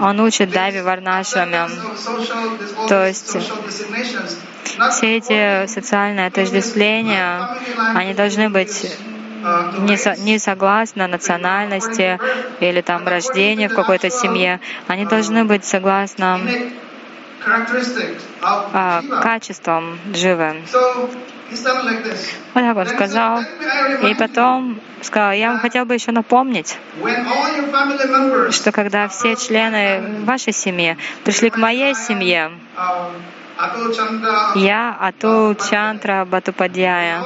он 0.00 0.20
учит 0.20 0.50
Дави 0.50 0.80
Варнашами. 0.80 1.68
То 2.88 3.06
есть 3.06 3.36
все 4.90 5.16
эти 5.16 5.66
социальные 5.66 6.26
отождествления, 6.26 7.48
они 7.94 8.14
должны 8.14 8.48
быть 8.48 8.98
не, 9.78 9.96
со, 9.96 10.16
не 10.16 10.38
согласно 10.38 11.06
национальности 11.06 12.18
или 12.60 12.80
там 12.80 13.06
рождению 13.06 13.70
в 13.70 13.74
какой-то 13.74 14.10
семье. 14.10 14.60
Они 14.86 15.06
должны 15.06 15.44
быть 15.44 15.64
согласно 15.64 16.40
а, 18.42 19.02
качеством 19.22 19.98
живым. 20.14 20.62
Вот 22.54 22.62
так 22.62 22.76
он 22.76 22.86
сказал. 22.86 23.40
И 24.02 24.14
потом 24.14 24.80
сказал, 25.02 25.32
я 25.32 25.50
вам 25.50 25.60
хотел 25.60 25.84
бы 25.84 25.94
еще 25.94 26.10
напомнить, 26.12 26.76
что 28.50 28.72
когда 28.72 29.08
все 29.08 29.36
члены 29.36 30.24
вашей 30.24 30.52
семьи 30.52 30.96
пришли 31.24 31.50
к 31.50 31.56
моей 31.56 31.94
семье, 31.94 32.50
я 34.54 34.96
Атул 35.00 35.54
Чандра 35.54 36.26
Батупадьяя. 36.26 37.24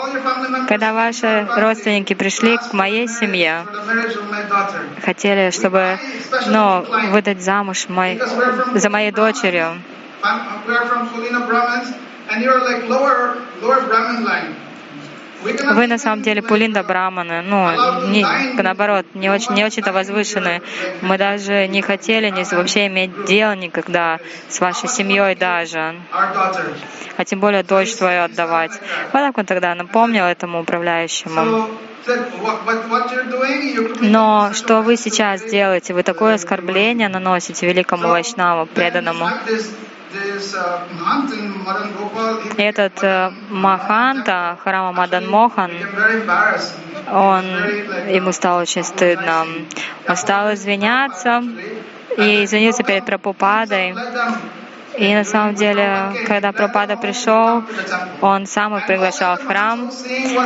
Когда 0.69 0.93
ваши 0.93 1.49
родственники 1.57 2.15
пришли 2.15 2.57
к 2.57 2.73
моей 2.73 3.09
семье, 3.09 3.65
хотели, 5.05 5.51
чтобы 5.51 5.99
ну, 6.47 6.85
выдать 7.11 7.43
замуж 7.43 7.89
мой, 7.89 8.21
за 8.75 8.91
моей 8.91 9.11
дочерью, 9.11 9.75
вы 15.43 15.87
на 15.87 15.99
самом 15.99 16.23
деле 16.23 16.43
Пулинда 16.43 16.83
Браманы, 16.83 17.41
ну, 17.43 18.09
не, 18.09 18.27
наоборот, 18.63 19.07
не 19.15 19.31
очень, 19.31 19.55
не 19.55 19.65
очень-то 19.65 19.93
возвышенные. 19.93 20.61
Мы 21.01 21.17
даже 21.17 21.67
не 21.67 21.81
хотели 21.81 22.29
не, 22.29 22.45
вообще 22.55 22.89
иметь 22.89 23.25
дело 23.25 23.55
никогда 23.57 24.19
с 24.49 24.61
вашей 24.61 24.89
семьей 24.89 25.35
даже, 25.35 25.97
а 27.17 27.25
тем 27.25 27.41
более 27.41 27.63
дочь 27.63 27.93
свою 27.93 28.25
отдавать. 28.25 28.73
Вот 29.13 29.21
так 29.21 29.39
он 29.39 29.47
тогда 29.47 29.75
напомнил 29.75 30.25
этому 30.25 30.61
управляющему. 30.61 31.69
Но 34.01 34.53
что 34.53 34.81
вы 34.83 34.97
сейчас 34.97 35.43
делаете? 35.43 35.95
Вы 35.95 36.03
такое 36.03 36.35
оскорбление 36.35 37.09
наносите 37.09 37.67
великому 37.67 38.09
Вайшнаву, 38.09 38.67
преданному. 38.67 39.29
Этот 42.57 43.03
э, 43.03 43.31
Маханта, 43.51 44.59
храма 44.62 44.92
Мадан 44.92 45.29
Мохан, 45.29 45.70
он, 47.12 47.44
ему 48.09 48.33
стало 48.33 48.62
очень 48.62 48.83
стыдно. 48.83 49.46
Он 50.09 50.16
стал 50.16 50.55
извиняться 50.55 51.42
и 52.16 52.44
извинился 52.44 52.83
перед 52.83 53.05
Прабхупадой. 53.07 53.94
И 55.01 55.15
на 55.15 55.25
самом 55.25 55.55
деле, 55.55 56.13
когда 56.27 56.53
Пропада 56.53 56.95
пришел, 56.95 57.65
он 58.21 58.45
сам 58.45 58.77
их 58.77 58.87
приглашал 58.87 59.39
в 59.39 59.47
храм, 59.47 59.91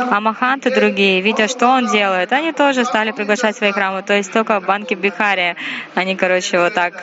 а 0.09 0.21
маханты 0.21 0.73
другие, 0.73 1.19
видя, 1.19 1.49
что 1.49 1.67
он 1.67 1.87
делает, 1.87 2.31
они 2.31 2.53
тоже 2.53 2.85
стали 2.85 3.11
приглашать 3.11 3.55
в 3.55 3.57
свои 3.57 3.73
храмы. 3.73 4.01
То 4.01 4.13
есть 4.13 4.31
только 4.31 4.61
в 4.61 4.65
банке 4.65 4.95
Бихари 4.95 5.57
они, 5.93 6.15
короче, 6.15 6.57
вот 6.57 6.73
так 6.73 6.93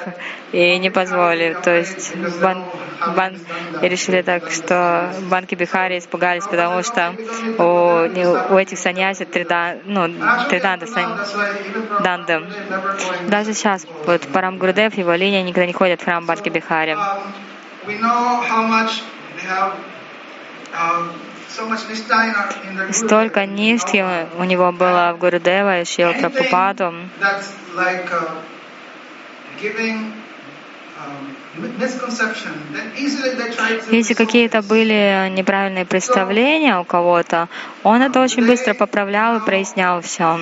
и 0.53 0.79
не 0.79 0.89
позволили. 0.89 1.55
То 1.63 1.77
есть 1.77 2.17
бан, 2.41 2.65
бан, 3.15 3.39
и 3.83 3.87
решили 3.87 4.23
так, 4.23 4.51
что 4.51 5.13
банки 5.31 5.55
Бихари 5.55 5.99
испугались, 5.99 6.47
потому 6.47 6.83
что 6.83 7.13
у, 7.59 8.55
у 8.55 8.57
этих 8.57 8.79
саньяси 8.79 9.27
трида, 9.27 9.77
ну, 9.85 10.09
триданда, 10.49 10.87
данды. 12.03 12.41
Даже 13.29 13.53
сейчас, 13.53 13.87
вот 14.07 14.23
Парам 14.33 14.57
Гурдев, 14.57 14.97
его 14.97 15.13
линия 15.13 15.43
никогда 15.43 15.67
не 15.67 15.75
ходят 15.75 16.01
в 16.01 16.05
храм 16.05 16.25
банки 16.25 16.49
Бихари. 16.49 16.97
Столько 22.93 23.47
ништхи 23.47 24.05
у 24.39 24.45
него 24.45 24.73
было 24.73 25.13
в 25.15 25.19
Гурудева 25.19 25.81
и 25.81 25.85
Шила 25.85 26.13
Прабхупаду. 26.13 26.95
Если 33.91 34.15
какие-то 34.15 34.63
были 34.63 35.29
неправильные 35.31 35.85
представления 35.85 36.79
у 36.79 36.85
кого-то, 36.85 37.49
он 37.83 38.01
это 38.01 38.21
очень 38.21 38.47
быстро 38.47 38.73
поправлял 38.73 39.37
и 39.37 39.45
прояснял 39.45 40.01
все. 40.01 40.39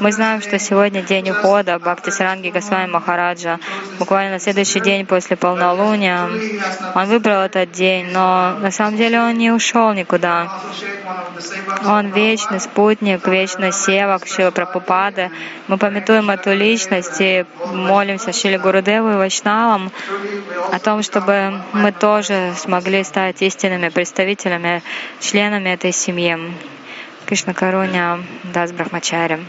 Мы 0.00 0.12
знаем, 0.12 0.40
что 0.40 0.58
сегодня 0.58 1.02
день 1.02 1.30
ухода 1.30 1.78
Бхакти 1.78 2.10
Саранги 2.10 2.50
Госвами 2.50 2.90
Махараджа. 2.90 3.58
Буквально 3.98 4.32
на 4.32 4.38
следующий 4.38 4.80
день 4.80 5.04
после 5.04 5.36
полнолуния 5.36 6.28
он 6.94 7.06
выбрал 7.06 7.42
этот 7.42 7.72
день, 7.72 8.06
но 8.12 8.56
на 8.60 8.70
самом 8.70 8.96
деле 8.96 9.20
он 9.20 9.34
не 9.34 9.50
ушел 9.50 9.92
никуда. 9.94 10.60
Он 11.86 12.12
вечный 12.12 12.60
спутник, 12.60 13.26
вечный 13.26 13.72
севак 13.72 14.26
Шила 14.26 14.50
Прабхупады. 14.50 15.30
Мы 15.68 15.76
пометуем 15.76 16.30
эту 16.30 16.52
личность 16.52 17.20
и 17.20 17.44
молимся 17.72 18.32
Шили 18.32 18.56
Гурудеву 18.56 19.10
и 19.10 19.16
Вайшнавам, 19.16 19.90
о 20.72 20.78
том, 20.78 21.02
чтобы 21.02 21.60
мы 21.72 21.92
тоже 21.92 22.52
смогли 22.56 23.04
стать 23.04 23.42
истинными 23.42 23.88
представителями, 23.88 24.82
членами 25.20 25.70
этой 25.70 25.92
семьи. 25.92 26.38
Кришна 27.26 27.54
Каруня 27.54 28.20
Дас 28.44 28.72
Брахмачарем. 28.72 29.46